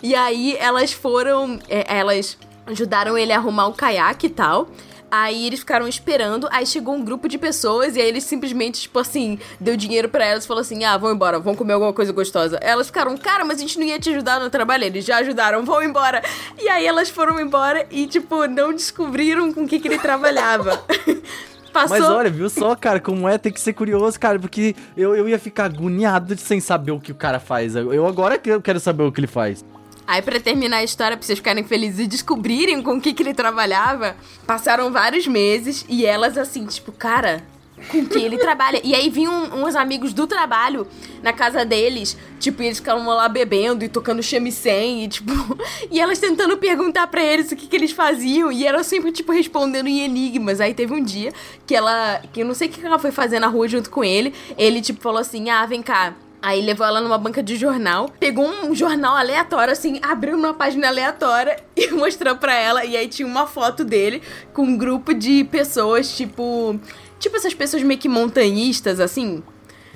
[0.02, 4.68] E aí elas foram, é, elas ajudaram ele a arrumar o caiaque e tal.
[5.10, 8.98] Aí eles ficaram esperando, aí chegou um grupo de pessoas e aí eles simplesmente, tipo
[8.98, 12.12] assim, deu dinheiro pra elas e falou assim: ah, vão embora, vão comer alguma coisa
[12.12, 12.58] gostosa.
[12.60, 14.84] Elas ficaram, cara, mas a gente não ia te ajudar no trabalho.
[14.84, 16.22] Eles já ajudaram, vão embora.
[16.60, 20.82] E aí elas foram embora e, tipo, não descobriram com o que, que ele trabalhava.
[21.72, 21.98] Passou.
[21.98, 25.28] Mas olha, viu só, cara, como é, tem que ser curioso, cara, porque eu, eu
[25.28, 27.76] ia ficar agoniado sem saber o que o cara faz.
[27.76, 29.64] Eu agora quero saber o que ele faz.
[30.08, 33.22] Aí, pra terminar a história, pra vocês ficarem felizes e descobrirem com o que, que
[33.22, 37.44] ele trabalhava, passaram vários meses e elas assim, tipo, cara,
[37.90, 38.80] com que ele trabalha?
[38.82, 40.86] E aí vinham uns amigos do trabalho
[41.22, 45.30] na casa deles, tipo, eles ficavam lá bebendo e tocando shamisen e, tipo,
[45.92, 49.30] e elas tentando perguntar pra eles o que, que eles faziam e eram sempre, tipo,
[49.30, 50.58] respondendo em enigmas.
[50.58, 51.34] Aí teve um dia
[51.66, 54.02] que ela, que eu não sei o que ela foi fazer na rua junto com
[54.02, 56.14] ele, ele, tipo, falou assim: ah, vem cá.
[56.40, 60.86] Aí levou ela numa banca de jornal, pegou um jornal aleatório, assim, abriu numa página
[60.88, 62.84] aleatória e mostrou pra ela.
[62.84, 64.22] E aí tinha uma foto dele
[64.52, 66.78] com um grupo de pessoas, tipo.
[67.18, 69.42] Tipo essas pessoas meio que montanhistas, assim.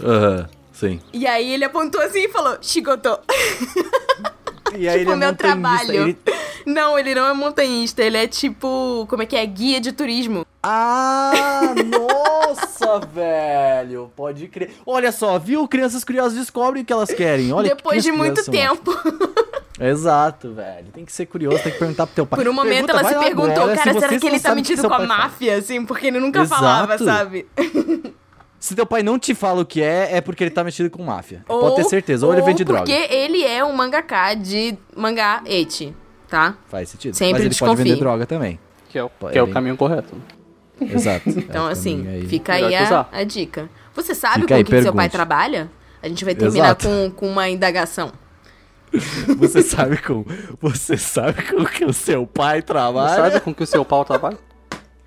[0.02, 1.00] Aham, sim.
[1.12, 3.16] E aí ele apontou assim e falou: Shigoto.
[4.76, 5.92] E aí tipo, ele é meu trabalho.
[6.08, 6.18] ele-
[6.66, 9.06] Não, ele não é montanhista, ele é tipo.
[9.08, 9.46] Como é que é?
[9.46, 10.44] Guia de turismo.
[10.62, 12.11] Ah, nossa,
[12.98, 14.10] velho.
[14.14, 14.70] Pode crer.
[14.86, 15.66] Olha só, viu?
[15.68, 17.52] Crianças curiosas descobrem o que elas querem.
[17.52, 18.84] Olha que Depois de muito criança, mano.
[18.84, 19.42] tempo.
[19.80, 20.86] Exato, velho.
[20.92, 22.38] Tem que ser curioso, tem que perguntar pro teu pai.
[22.38, 24.54] Por um momento Pergunta, ela se perguntou, agora, cara, se será que ele tá que
[24.56, 25.84] metido com a máfia, assim?
[25.84, 26.60] Porque ele nunca Exato.
[26.60, 27.46] falava, sabe?
[28.62, 31.02] Se teu pai não te fala o que é, é porque ele tá metido com
[31.02, 31.42] máfia.
[31.48, 32.24] Pode ter certeza.
[32.24, 32.84] Ou, ele vende droga.
[32.84, 35.92] porque ele é um mangaká de mangá eti,
[36.28, 36.54] tá?
[36.68, 37.12] Faz sentido.
[37.16, 37.74] Sempre Mas ele desconfie.
[37.74, 38.60] pode vender droga também.
[38.88, 40.14] Que é o, que é o caminho correto.
[40.92, 41.28] Exato.
[41.28, 42.26] Então, É assim, aí.
[42.26, 43.68] fica Melhor aí a, a dica.
[43.94, 45.16] Você sabe Fica com o que que seu pai pergunte.
[45.16, 45.70] trabalha?
[46.02, 46.88] A gente vai terminar Exato.
[46.88, 48.12] com, com uma indagação.
[49.38, 50.24] Você sabe com.
[50.60, 53.16] Você sabe com que o seu pai trabalha?
[53.16, 54.36] Sabe com que o seu pau trabalha?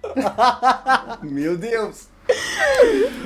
[1.22, 2.08] Meu Deus.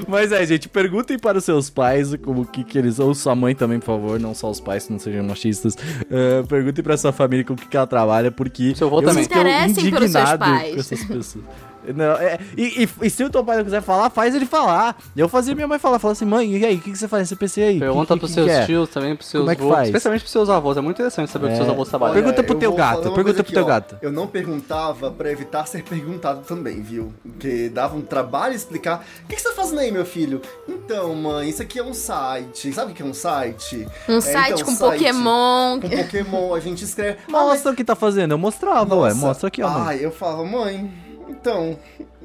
[0.08, 3.00] Mas é, gente, perguntem para os seus pais como que, que eles.
[3.00, 5.76] Ou sua mãe também, por favor, não só os pais, que não sejam machistas.
[5.76, 8.76] Uh, perguntem para sua família com o que, que ela trabalha, porque.
[8.76, 9.24] Seu avô eu também.
[9.24, 10.74] Se interessem pelos seus indignado pais.
[10.74, 11.46] com essas pessoas.
[11.94, 14.98] Não, é, e, e- e se o teu pai não quiser falar, faz ele falar.
[15.16, 17.22] Eu fazia minha mãe falar, falar assim, mãe, e aí, o que, que você faz
[17.24, 17.80] nesse PC aí?
[17.80, 18.66] Pergunta que, pros que, seus que é?
[18.66, 19.88] tios também, pros seus Como é que avós, faz?
[19.90, 20.78] especialmente pros seus avós.
[20.78, 21.58] É muito interessante saber o que É.
[21.58, 22.14] seus avós trabalham.
[22.16, 23.68] Pergunta pro eu teu gato, pergunta pro teu ó.
[23.68, 23.98] gato.
[24.02, 27.14] Eu não perguntava pra evitar ser perguntado também, viu?
[27.24, 29.06] Porque dava um trabalho explicar.
[29.24, 30.42] O que, que você tá fazendo aí, meu filho?
[30.68, 32.72] Então, mãe, isso aqui é um site.
[32.74, 33.88] Sabe o que é um site?
[34.08, 35.80] Um É, site então, com site Pokémon.
[35.80, 37.18] Com Pokémon, a gente escreve.
[37.30, 38.32] Ah, mas- Mostra o que tá fazendo.
[38.32, 39.10] Eu mostrava, ué.
[39.10, 39.26] Nossa.
[39.26, 39.84] Mostra aqui, ó, mãe.
[39.88, 40.92] Ai, eu falo, mãe,
[41.30, 41.78] então,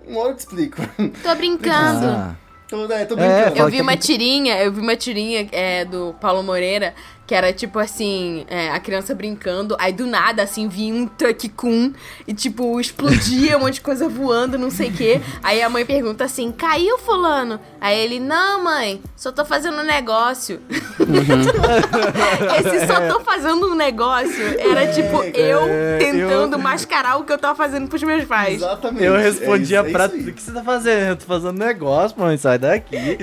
[0.06, 0.76] uma hora eu te explico.
[1.22, 2.06] Tô brincando.
[2.06, 2.34] Ah,
[2.68, 3.48] tô, é, tô É, brincando.
[3.50, 6.94] Eu Fala vi que- uma tirinha, eu vi uma tirinha é, do Paulo Moreira,
[7.26, 11.48] que era tipo assim, é, a criança brincando, aí do nada, assim, vinha um truck
[11.50, 11.92] com
[12.26, 15.20] e tipo, explodia um monte de coisa voando, não sei o quê.
[15.42, 17.58] Aí a mãe pergunta assim, caiu fulano?
[17.80, 20.60] Aí ele, não mãe, só tô fazendo um negócio.
[22.58, 27.32] Esse só tô fazendo um negócio era tipo eu é, tentando eu- mascarar o que
[27.32, 28.54] eu tava fazendo pros meus pais.
[28.56, 29.04] Exatamente.
[29.04, 30.06] Eu é respondia isso, é pra.
[30.06, 30.28] isso.
[30.28, 31.08] O que você tá fazendo?
[31.08, 32.36] Eu tô fazendo negócio, mãe.
[32.36, 32.96] Sai daqui.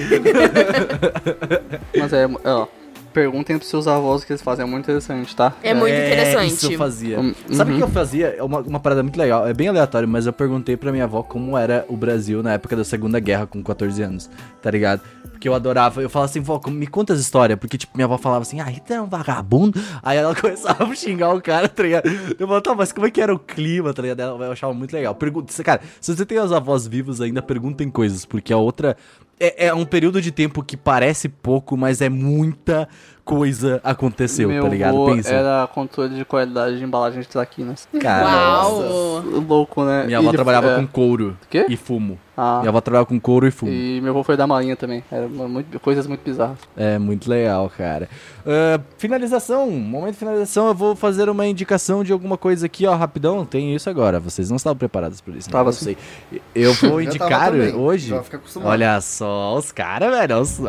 [1.97, 2.67] Mas é, ó,
[3.11, 5.53] perguntem pros seus avós o que eles fazem, é muito interessante, tá?
[5.61, 6.53] É muito interessante.
[6.53, 7.19] Isso eu fazia.
[7.19, 7.79] Hum, Sabe o uhum.
[7.79, 8.35] que eu fazia?
[8.37, 9.47] É uma, uma parada muito legal.
[9.47, 12.75] É bem aleatório, mas eu perguntei pra minha avó como era o Brasil na época
[12.75, 14.29] da Segunda Guerra, com 14 anos,
[14.61, 15.01] tá ligado?
[15.41, 16.03] Porque eu adorava.
[16.03, 17.57] Eu falava assim, vó, me conta as histórias.
[17.57, 19.81] Porque, tipo, minha avó falava assim, ah, Hitler é um vagabundo.
[20.03, 22.07] Aí ela começava a xingar o cara, tá ligado?
[22.37, 24.21] Eu falava, tá, mas como é que era o clima, tá ligado?
[24.21, 25.15] Eu achava muito legal.
[25.15, 28.95] Pergunta, cara, se você tem os avós vivos ainda, perguntem coisas, porque a outra.
[29.39, 32.87] É, é um período de tempo que parece pouco, mas é muita
[33.23, 34.95] coisa aconteceu, Meu tá ligado?
[34.95, 35.33] avô Pensa.
[35.33, 37.87] era controle de qualidade de embalagem de traquinas.
[37.99, 38.67] Cara!
[39.47, 40.03] Louco, né?
[40.05, 41.65] Minha avó trabalhava é, com couro Quê?
[41.69, 42.17] e fumo.
[42.35, 43.71] Ah, Minha avó trabalhava com couro e fumo.
[43.71, 45.03] e meu avô foi da marinha também.
[45.11, 46.57] Era muito, coisas muito bizarras.
[46.75, 48.09] É muito legal, cara.
[48.45, 52.95] Ah, finalização, momento de finalização, eu vou fazer uma indicação de alguma coisa aqui, ó,
[52.95, 53.45] rapidão.
[53.45, 54.19] Tem isso agora.
[54.19, 55.53] Vocês não estavam preparados por isso, né?
[55.53, 55.85] Tava Eu sim.
[55.85, 55.97] sei.
[56.55, 58.13] Eu vou indicar também, hoje.
[58.63, 60.39] Olha só, os caras, velho.
[60.39, 60.59] os-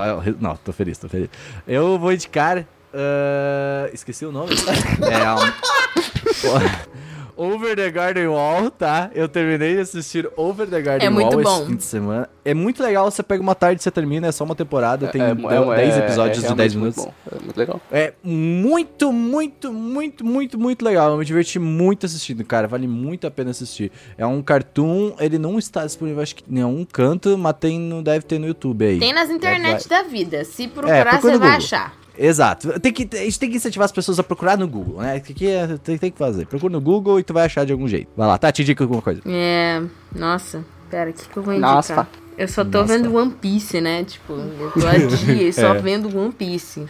[0.40, 1.28] Não, tô feliz, tô feliz.
[1.66, 2.64] Eu vou indicar.
[2.94, 4.52] ah, esqueci o nome.
[5.02, 5.22] é,
[7.36, 9.10] Over the Garden Wall, tá?
[9.14, 11.56] Eu terminei de assistir Over the Garden É muito Wall bom.
[11.58, 12.28] esse fim de semana.
[12.44, 15.22] É muito legal, você pega uma tarde e você termina, é só uma temporada, tem
[15.22, 17.04] é, 10 episódios de realmente 10 muito minutos.
[17.04, 17.80] bom, É muito legal.
[17.90, 21.10] É muito, muito, muito, muito, muito legal.
[21.12, 22.66] Eu me diverti muito assistindo, cara.
[22.66, 23.92] Vale muito a pena assistir.
[24.18, 28.24] É um cartoon, ele não está disponível, acho que em nenhum canto, mas tem deve
[28.24, 28.98] ter no YouTube aí.
[28.98, 30.44] Tem nas internet da vida.
[30.44, 31.56] Se É, procurar, procura você vai Google.
[31.64, 32.01] achar.
[32.16, 32.78] Exato.
[32.80, 35.16] Tem que, a gente tem que incentivar as pessoas a procurar no Google, né?
[35.16, 36.46] O que, que é- tem, tem que fazer?
[36.46, 38.08] Procura no Google e tu vai achar de algum jeito.
[38.16, 38.52] Vai lá, tá?
[38.52, 39.22] Te indica alguma coisa.
[39.26, 39.82] É.
[40.14, 41.74] Nossa, pera, o que, que eu vou indicar?
[41.74, 42.08] Nossa.
[42.36, 42.92] Eu só tô Nossa.
[42.98, 44.04] vendo One Piece, né?
[44.04, 44.80] Tipo, eu tô
[45.26, 45.78] dias só É.
[45.80, 46.84] vendo One Piece.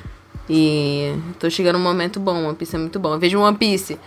[0.49, 3.15] E tô chegando num momento bom, One Piece é muito bom.
[3.15, 3.99] Eu vejo One Piece.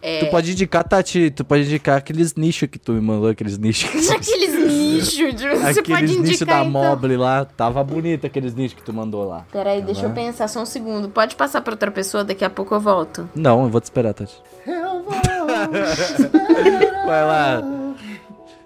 [0.00, 3.58] É, Tu pode indicar, Tati, tu pode indicar aqueles nichos que tu me mandou, aqueles
[3.58, 3.88] nichos.
[4.10, 6.70] Aqueles nichos, de- você pode aqueles nichos indicar da então.
[6.90, 7.44] Mobile lá.
[7.44, 9.44] Tava bonito aqueles nichos que tu mandou lá.
[9.50, 11.08] Peraí, deixa eu pensar só um segundo.
[11.08, 13.28] Pode passar pra outra pessoa, daqui a pouco eu volto.
[13.34, 14.36] Não, eu vou te esperar, Tati.
[14.66, 15.08] Eu vou.
[17.06, 17.62] Vai lá.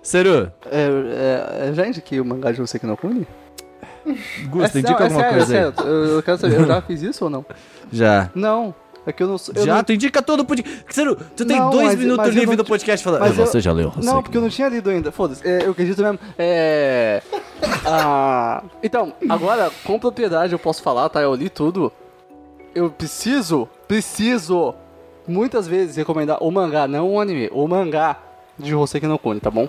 [0.02, 3.26] Seru, É, é, é, já indiquei o mangá de você que não Kuni?
[4.50, 5.72] Gusta, é, indica não, é alguma sério, coisa é aí.
[5.76, 7.46] sério, eu, eu quero saber, eu já fiz isso ou não?
[7.92, 8.30] Já.
[8.34, 8.74] Não,
[9.06, 9.54] é que eu não sou.
[9.56, 10.84] eu Já, não- tu indica todo o podcast.
[10.90, 13.20] Seru, tu tem Não, dois mas- minutos mas livre não do podcast falando.
[13.20, 13.92] mas eu- Você já leu?
[14.02, 15.10] Não, porque eu não tinha lido ainda.
[15.10, 16.18] Foda-se, é, eu acredito mesmo.
[16.38, 17.22] É.
[17.86, 21.20] Ah, então, agora, com propriedade eu posso falar, tá?
[21.20, 21.92] Eu li tudo.
[22.74, 24.74] Eu preciso, preciso,
[25.28, 28.16] muitas vezes recomendar o mangá, não o anime, o mangá
[28.58, 29.68] de Hoseki no Kuni, tá bom?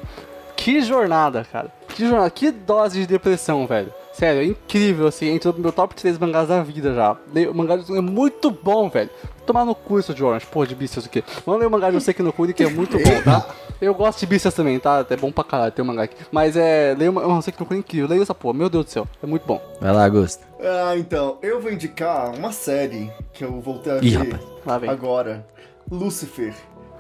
[0.56, 1.68] Que jornada, cara.
[1.88, 3.94] Que jornada, que dose de depressão, velho.
[4.14, 7.18] Sério, é incrível, assim, entrou no meu top 3 mangás da vida já.
[7.34, 9.09] Leio- O mangá de é muito bom, velho.
[9.45, 11.24] Tomar no curso de Orange, pô, de Beastars o quê?
[11.45, 13.45] Vamos ler o mangá de Hoseki no Kuni, que é muito bom, tá?
[13.82, 15.05] Eu gosto de Beastars também, tá?
[15.09, 16.16] É bom pra caralho ter um mangá aqui.
[16.32, 18.07] Mas é, leio um Hoseki no Kuni incrível.
[18.07, 19.59] Leio essa porra, meu Deus do céu, é muito bom.
[19.82, 20.45] Vai lá, Gusta.
[20.61, 25.45] Ah, então, eu vou indicar uma série que eu voltei a ver agora.
[25.91, 26.53] Lucifer.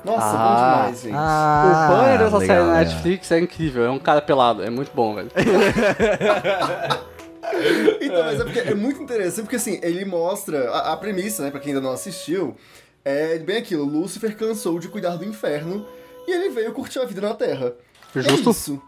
[0.03, 0.37] Nossa, Ah.
[0.37, 1.15] bom demais, gente.
[1.15, 2.79] Ah, o banner dessa legal, série na.
[2.79, 5.31] Netflix é incrível, é um cara pelado, é muito bom, velho.
[8.01, 11.51] Então, mas é porque é muito interessante, porque assim, ele mostra a, a premissa, né,
[11.51, 12.55] pra quem ainda não assistiu,
[13.05, 15.85] é bem aquilo, Lúcifer cansou de cuidar do inferno
[16.27, 17.73] e ele veio curtir a vida na Terra.
[18.15, 18.49] Justo.
[18.49, 18.81] É isso.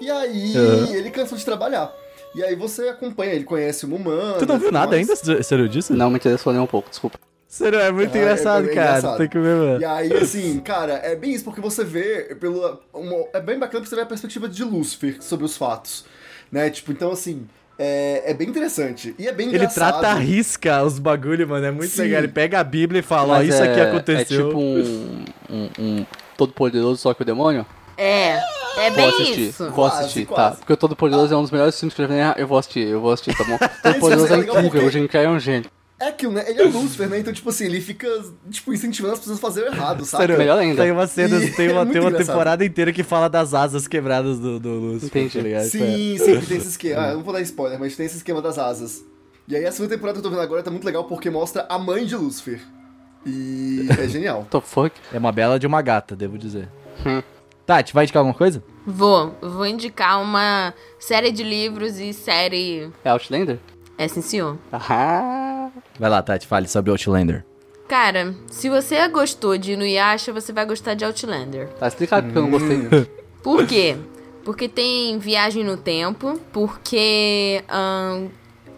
[0.00, 0.94] E aí, Uhum.
[0.94, 1.90] ele cansou de trabalhar.
[2.34, 4.34] E aí você acompanha, ele conhece uma humana.
[4.38, 5.08] Tu não viu nada mais.
[5.26, 5.94] ainda, Seru, disso?
[5.94, 7.18] Não me interessou nem um pouco, desculpa.
[7.50, 8.88] Seru, é muito Ah, é- engraçado, é cara.
[8.98, 9.18] engraçado.
[9.18, 9.80] Tem que ver, mano.
[9.80, 12.78] E aí, assim, cara, é bem isso, porque você vê pelo.
[12.94, 16.04] uma- é bem bacana porque você vê a perspectiva de Lúcifer sobre os fatos.
[16.52, 16.70] Né?
[16.70, 19.16] Tipo, então assim, é, é bem interessante.
[19.18, 19.98] E é bem Ele engraçado.
[20.00, 21.66] trata a risca os bagulho, mano.
[21.66, 22.02] É muito Sim.
[22.02, 22.20] legal.
[22.20, 24.46] Ele pega a Bíblia e fala, ó, isso é- aqui aconteceu.
[24.46, 27.66] É tipo um, um, um Todo-Poderoso, só que o demônio?
[27.98, 28.36] É,
[28.78, 29.64] é Vou bem assistir, isso.
[29.64, 30.52] vou Quase, assistir, quase.
[30.52, 30.56] tá?
[30.58, 32.20] Porque o Todo-Poderoso é um dos melhores filmes que eu já vi.
[32.20, 33.58] Ah, Eu vou assistir, eu vou assistir, tá bom?
[33.82, 35.68] Todo-Poderoso é legal incrível, o Jim Carrey é um gênio.
[36.00, 36.44] É aquilo, né?
[36.48, 37.18] Ele é Lúcifer, né?
[37.18, 38.08] Então, tipo assim, ele fica,
[38.50, 40.22] tipo, incentivando as pessoas a fazerem errado, sabe?
[40.22, 40.82] Sério, Melhor ainda.
[40.82, 43.52] Tem uma cena, E tem é uma, muito tem uma temporada inteira que fala das
[43.52, 45.08] asas quebradas do, do Lúcifer.
[45.08, 45.36] Entendi.
[45.36, 45.64] tá ligado?
[45.64, 47.02] Sim, sim, tem esse esquema.
[47.02, 49.04] Ah, eu não vou dar spoiler, mas tem esse esquema das asas.
[49.46, 51.66] E aí a segunda temporada que eu tô vendo agora tá muito legal porque mostra
[51.68, 52.60] a mãe de Lúcifer.
[53.26, 54.38] E é genial.
[54.48, 54.96] What the fuck?
[55.12, 56.68] É uma bela de uma gata, devo dizer.
[57.04, 57.22] Hum.
[57.66, 58.62] Tati, vai indicar alguma coisa?
[58.86, 62.90] Vou, vou indicar uma série de livros e série.
[63.04, 63.58] É Outlander?
[64.00, 64.56] É, sim, senhor.
[64.72, 67.44] Ah, Vai lá, Tati, fale sobre Outlander.
[67.86, 71.68] Cara, se você gostou de Inuyasha, você vai gostar de Outlander.
[71.78, 73.06] tá explicado porque eu não gostei.
[73.44, 73.98] Por quê?
[74.42, 77.62] Porque tem viagem no tempo, porque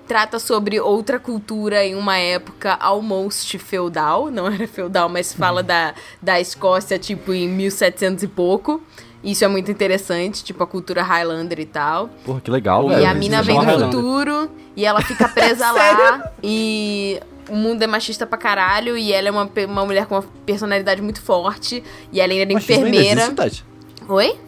[0.09, 5.95] trata sobre outra cultura em uma época almost feudal, não era feudal, mas fala da,
[6.21, 8.83] da Escócia, tipo, em 1700 e pouco.
[9.23, 12.09] Isso é muito interessante, tipo, a cultura Highlander e tal.
[12.25, 13.03] Porra, que legal, E velho.
[13.03, 13.93] E a mina é vem do Highlander.
[13.93, 19.29] futuro e ela fica presa lá e o mundo é machista pra caralho e ela
[19.29, 22.89] é uma, uma mulher com uma personalidade muito forte e ela ainda é machismo ainda
[22.89, 23.21] enfermeira.
[23.21, 23.65] existe, Tati?
[24.09, 24.39] Oi?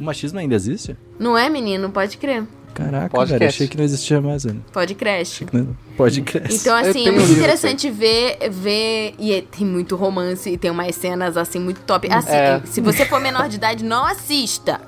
[0.00, 0.96] O machismo ainda existe?
[1.18, 1.90] Não é, menino?
[1.90, 2.44] Pode crer.
[2.74, 3.38] Caraca, Podcast.
[3.38, 4.64] velho, achei que não existia mais, velho.
[4.72, 5.42] Pode crash.
[5.94, 6.54] Pode crescer.
[6.54, 9.14] Então, Eu assim, é muito interessante ver, ver.
[9.18, 12.10] E é- tem muito romance e tem umas cenas, assim, muito top.
[12.10, 12.62] Assim, É.
[12.64, 14.80] se você for menor de idade, não assista,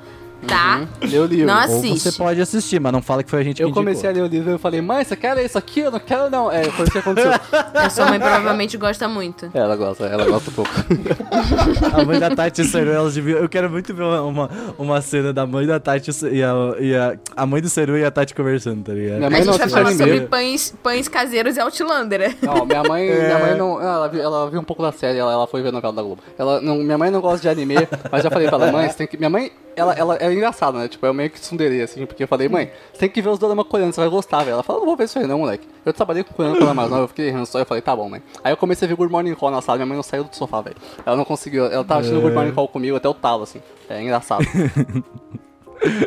[0.47, 0.87] tá?
[1.03, 1.53] Lê o livro.
[1.53, 2.01] Ou assiste.
[2.01, 3.83] você pode assistir, mas não fala que foi a gente que Eu indicou.
[3.83, 5.81] comecei a ler o livro e eu falei, mãe, você quer ler isso aqui?
[5.81, 6.51] Eu não quero não.
[6.51, 7.31] É, foi isso que aconteceu.
[7.75, 9.51] A sua mãe provavelmente gosta muito.
[9.55, 10.71] É, ela gosta, ela gosta um pouco.
[11.93, 13.39] A mãe da Tati e o Seru, elas deviam...
[13.39, 16.95] Eu quero muito ver uma, uma, uma cena da mãe da Tati e a, e
[16.97, 19.17] a, a mãe do Seru e a Tati conversando, tá ligado?
[19.17, 22.37] Minha A mãe gente não vai falar sobre pães, pães caseiros e Outlander.
[22.43, 23.27] Não, minha mãe, É.
[23.27, 23.81] minha mãe não.
[23.81, 26.03] Ela, viu- ela viu um pouco da série, ela, ela foi ver a novela da
[26.03, 26.23] Globo.
[26.39, 27.75] Ela, não, minha mãe não gosta de anime,
[28.11, 29.17] mas já falei pra ela, mãe, você tem que.
[29.17, 30.89] Minha mãe ela, ela é engraçada, né?
[30.89, 33.39] Tipo, eu meio que sunderei, assim, porque eu falei, mãe, você tem que ver os
[33.39, 34.55] dramas coreanos, você vai gostar, velho.
[34.55, 35.67] Ela falou, não vou ver isso aí não, moleque.
[35.85, 38.09] Eu trabalhei com coreano era mais nova, eu fiquei errando só, eu falei, tá bom,
[38.09, 38.23] mãe.
[38.43, 40.35] Aí eu comecei a ver Good Morning Call na sala, minha mãe não saiu do
[40.35, 40.77] sofá, velho.
[41.05, 43.61] Ela não conseguiu, ela tava assistindo Good Morning Call comigo até o talo, assim.
[43.89, 44.45] É engraçado.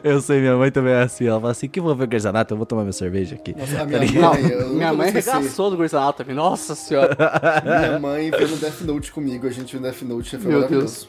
[0.03, 1.27] Eu sei, minha mãe também é assim.
[1.27, 3.55] Ela fala assim: que vou ver Grey's Anatomy, eu vou tomar minha cerveja aqui.
[3.55, 7.15] Nossa, Tá minha mãe, eu minha mãe regaçou do Grey's Anatomy, nossa senhora.
[7.63, 11.07] Minha mãe vendo Death Note comigo, a gente viu Death Note, foi Meu maravilhoso.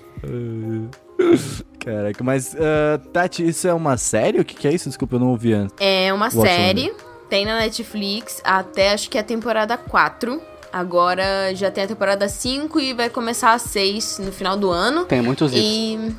[1.78, 4.40] Caraca, mas, ah, Tati, isso é uma série?
[4.40, 4.88] O que, que é isso?
[4.88, 5.74] Desculpa, eu não ouvi antes.
[5.80, 6.46] É uma Watchmen.
[6.46, 6.94] série,
[7.28, 10.40] tem na Netflix até acho que é a temporada 4.
[10.72, 15.06] Agora já tem a temporada 5 e vai começar a 6 no final do ano.
[15.06, 16.14] Tem muitos livros.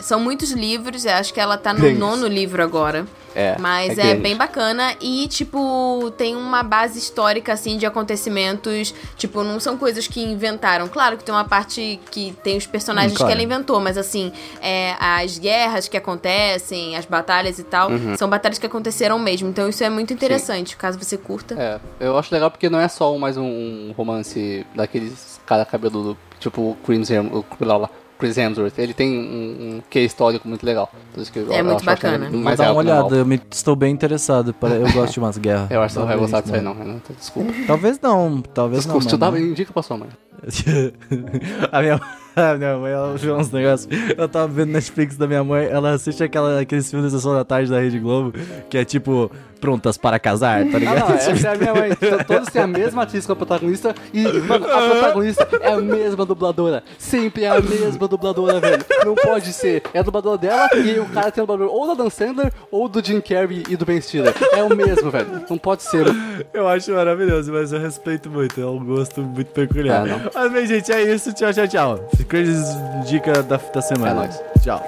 [0.00, 1.98] E são muitos livros, eu acho que ela tá no Grandes.
[1.98, 3.06] nono livro agora.
[3.34, 8.94] É, Mas é é, bem bacana e, tipo, tem uma base histórica, assim, de acontecimentos.
[9.16, 10.88] Tipo, não são coisas que inventaram.
[10.88, 13.28] Claro que tem uma parte que tem os personagens Hum, claro.
[13.28, 18.16] que ela inventou, mas, assim, é, as guerras que acontecem, as batalhas e tal, Uhum.
[18.16, 19.48] são batalhas que aconteceram mesmo.
[19.48, 21.54] Então, isso é muito interessante, caso você curta.
[21.58, 26.16] É, eu acho legal porque não é só mais um, um romance daqueles cara cabeludo,
[26.40, 27.90] tipo o Hem- o, lá, lá,
[28.24, 28.78] Chris Hemsworth.
[28.78, 30.90] Ele tem um, um quê histórico muito legal.
[31.12, 32.30] Por isso que eu- É eu muito acho- acho bacana.
[32.30, 34.54] mais dar uma que olhada, eu me- estou bem interessado.
[34.54, 35.70] para- Eu gosto de umas guerras.
[35.70, 36.64] Eu acho que você não vai gostar disso aí né?
[36.68, 37.00] não, Renan.
[37.18, 37.52] Desculpa.
[37.66, 38.98] Talvez não, talvez não.
[38.98, 40.08] Desculpa, dá, indica pra sua mãe.
[41.72, 42.00] a, minha,
[42.36, 43.88] a minha mãe, ela viu uns negócios.
[44.16, 47.44] Eu tava vendo Netflix da minha mãe, ela assiste aquela, aqueles filmes da Sessão da
[47.44, 48.32] Tarde da Rede Globo,
[48.68, 49.30] que é tipo,
[49.60, 51.08] prontas para casar, tá Ah, ligado?
[51.08, 51.94] não, essa é a minha mãe.
[51.96, 56.26] T- Todos têm a mesma atriz como protagonista e, mano, a protagonista é a mesma
[56.26, 56.82] dubladora.
[56.98, 58.84] Sempre é a mesma dubladora, velho.
[59.06, 59.82] Não pode ser.
[59.94, 62.88] É a dubladora dela e o cara tem o dublador ou da Dan Sandler ou
[62.88, 64.34] do Jim Carrey e do Ben Stiller.
[64.52, 65.44] É o mesmo, velho.
[65.48, 66.04] Não pode ser.
[66.52, 70.06] Eu acho maravilhoso, mas eu respeito muito, é um gosto muito peculiar.
[70.06, 70.20] É, não.
[70.34, 71.32] Mas bem, gente, é isso.
[71.32, 72.08] Tchau, tchau, tchau.
[72.28, 72.76] Crazy
[73.06, 74.10] dica da, da semana.
[74.10, 74.42] É nóis.
[74.62, 74.84] Tchau.